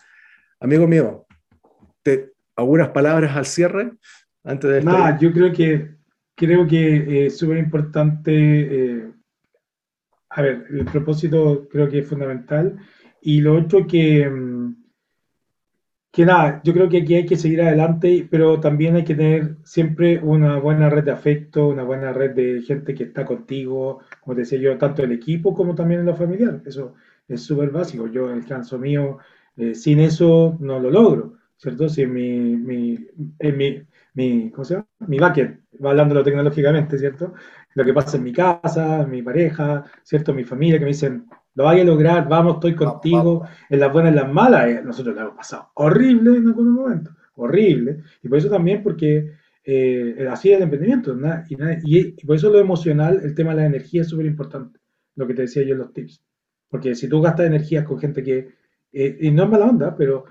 [0.58, 1.26] Amigo mío,
[2.02, 3.92] te, ¿algunas palabras al cierre?
[4.42, 5.94] Antes de Nada, yo creo que,
[6.34, 8.32] creo que es súper importante.
[8.32, 9.12] Eh,
[10.30, 12.76] a ver, el propósito creo que es fundamental.
[13.22, 14.79] Y lo otro que, mm,
[16.12, 19.56] que nada, yo creo que aquí hay que seguir adelante, pero también hay que tener
[19.64, 24.34] siempre una buena red de afecto, una buena red de gente que está contigo, como
[24.34, 26.62] te decía yo, tanto el equipo como también en lo familiar.
[26.66, 26.94] Eso
[27.28, 28.08] es súper básico.
[28.08, 29.18] Yo, el caso mío,
[29.56, 31.88] eh, sin eso no lo logro, ¿cierto?
[31.88, 32.98] Si mi, mi,
[33.38, 33.82] en mi,
[34.14, 34.86] mi, ¿cómo se llama?
[35.06, 37.34] Mi bucket, va hablándolo tecnológicamente, ¿cierto?
[37.74, 40.34] Lo que pasa en mi casa, mi pareja, ¿cierto?
[40.34, 44.12] Mi familia que me dicen, lo vaya a lograr, vamos, estoy contigo, en las buenas
[44.12, 48.28] y en las malas, eh, nosotros lo hemos pasado horrible en algunos momentos, horrible, y
[48.28, 49.32] por eso también porque
[49.64, 51.16] eh, así es el emprendimiento,
[51.84, 54.78] y, por eso lo emocional, el tema de la energía es súper importante,
[55.16, 56.22] lo que te decía yo en los tips,
[56.68, 58.48] porque si tú gastas energías con gente que,
[58.92, 60.24] eh, y no es mala onda, pero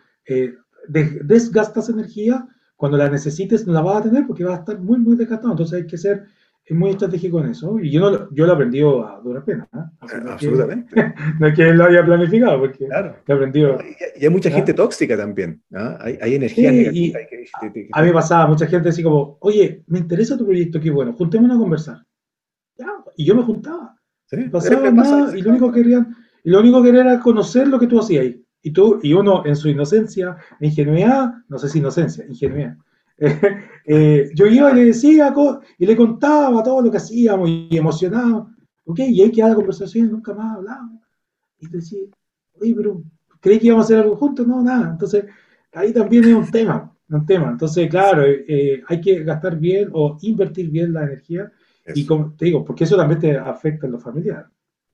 [0.87, 4.99] desgastas energía, cuando la necesites no la vas a tener porque vas a estar muy,
[4.99, 6.27] muy desgastado, entonces hay que ser
[6.69, 7.79] es muy estratégico en eso.
[7.79, 9.67] Y yo, no, yo lo he aprendido a dura pena.
[9.73, 10.05] ¿eh?
[10.29, 11.13] Absolutamente.
[11.39, 13.15] no es que lo haya planificado, porque claro.
[13.25, 13.79] lo he aprendido.
[14.15, 15.63] y, hay mucha gente tóxica también.
[15.99, 17.19] Hay, hay, energía negativa.
[17.91, 21.57] a mí pasaba, mucha gente así como, oye, me interesa tu proyecto, qué bueno, juntémonos
[21.57, 21.97] a conversar.
[23.17, 23.95] y yo me juntaba.
[24.27, 24.37] ¿Sí?
[24.51, 27.79] Pasaba nada, y lo único que querían, y lo único que querían era conocer lo
[27.79, 28.45] que tú hacías ahí.
[28.61, 32.77] Y tú, y uno en su inocencia, ingenuidad, no sé si inocencia, ingenuidad
[33.91, 35.33] Eh, yo iba y le decía
[35.79, 38.51] y le contaba todo lo que hacíamos y emocionado.
[38.89, 38.99] ¿ok?
[38.99, 41.01] Y ahí quedaba la conversación y nunca más hablábamos.
[41.59, 41.99] Y decía,
[42.59, 43.03] oye, pero
[43.39, 44.91] creí que íbamos a hacer algo juntos, no, nada.
[44.91, 45.25] Entonces,
[45.73, 47.49] ahí también es un tema, un tema.
[47.49, 51.51] Entonces, claro, eh, hay que gastar bien o invertir bien la energía.
[51.93, 54.47] Y como te digo, porque eso también te afecta en lo familiar.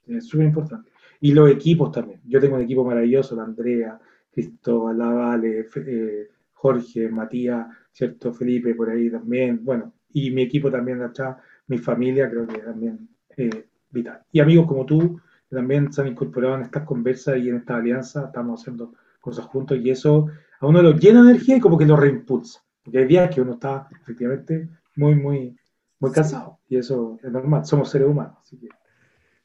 [0.08, 0.92] Es súper importante.
[1.22, 2.22] Y los equipos también.
[2.26, 4.00] Yo tengo un equipo maravilloso, la Andrea,
[4.32, 8.34] Cristóbal, la Vale, eh, Jorge, Matías, ¿cierto?
[8.34, 13.08] Felipe por ahí también, bueno, y mi equipo también está, mi familia creo que también
[13.38, 14.22] eh, vital.
[14.34, 17.78] Y amigos como tú, que también se han incorporado en estas conversas y en esta
[17.78, 20.28] alianza, estamos haciendo cosas juntos y eso
[20.60, 22.60] a uno lo llena de energía y como que lo reimpulsa.
[22.84, 24.68] Porque hay días que uno está efectivamente
[24.98, 25.58] muy, muy,
[26.00, 28.38] muy cansado y eso es normal, somos seres humanos.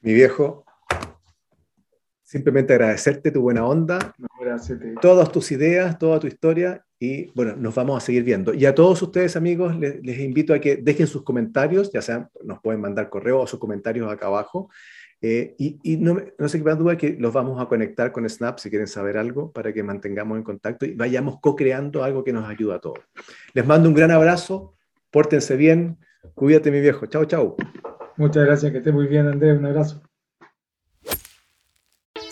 [0.01, 0.65] Mi viejo,
[2.25, 4.13] simplemente agradecerte tu buena onda,
[5.01, 8.53] todas tus ideas, toda tu historia y bueno, nos vamos a seguir viendo.
[8.53, 12.61] Y a todos ustedes, amigos, les, invito a que dejen sus comentarios, ya sean, nos
[12.61, 14.69] pueden mandar correo o sus comentarios acá abajo.
[15.23, 18.69] Eh, y, no, no se quepan duda que los vamos a conectar con Snap si
[18.69, 22.77] quieren saber algo para que mantengamos en contacto y vayamos co-creando algo que nos ayuda
[22.77, 23.01] a todos.
[23.55, 24.75] Les mando un gran abrazo,
[25.11, 25.99] pórtense bien,
[26.35, 27.57] cuídate mi viejo, chao, chao.
[28.17, 30.03] Muchas gracias, que esté muy bien Andrés, un abrazo.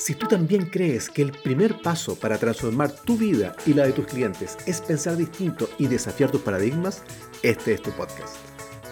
[0.09, 3.93] Si tú también crees que el primer paso para transformar tu vida y la de
[3.93, 7.03] tus clientes es pensar distinto y desafiar tus paradigmas,
[7.43, 8.35] este es tu podcast.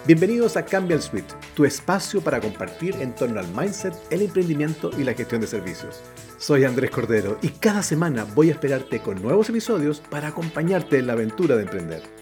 [0.06, 4.90] Bienvenidos a Cambia el Suite, tu espacio para compartir en torno al mindset, el emprendimiento
[4.98, 6.02] y la gestión de servicios.
[6.36, 11.06] Soy Andrés Cordero y cada semana voy a esperarte con nuevos episodios para acompañarte en
[11.06, 12.15] la aventura de emprender.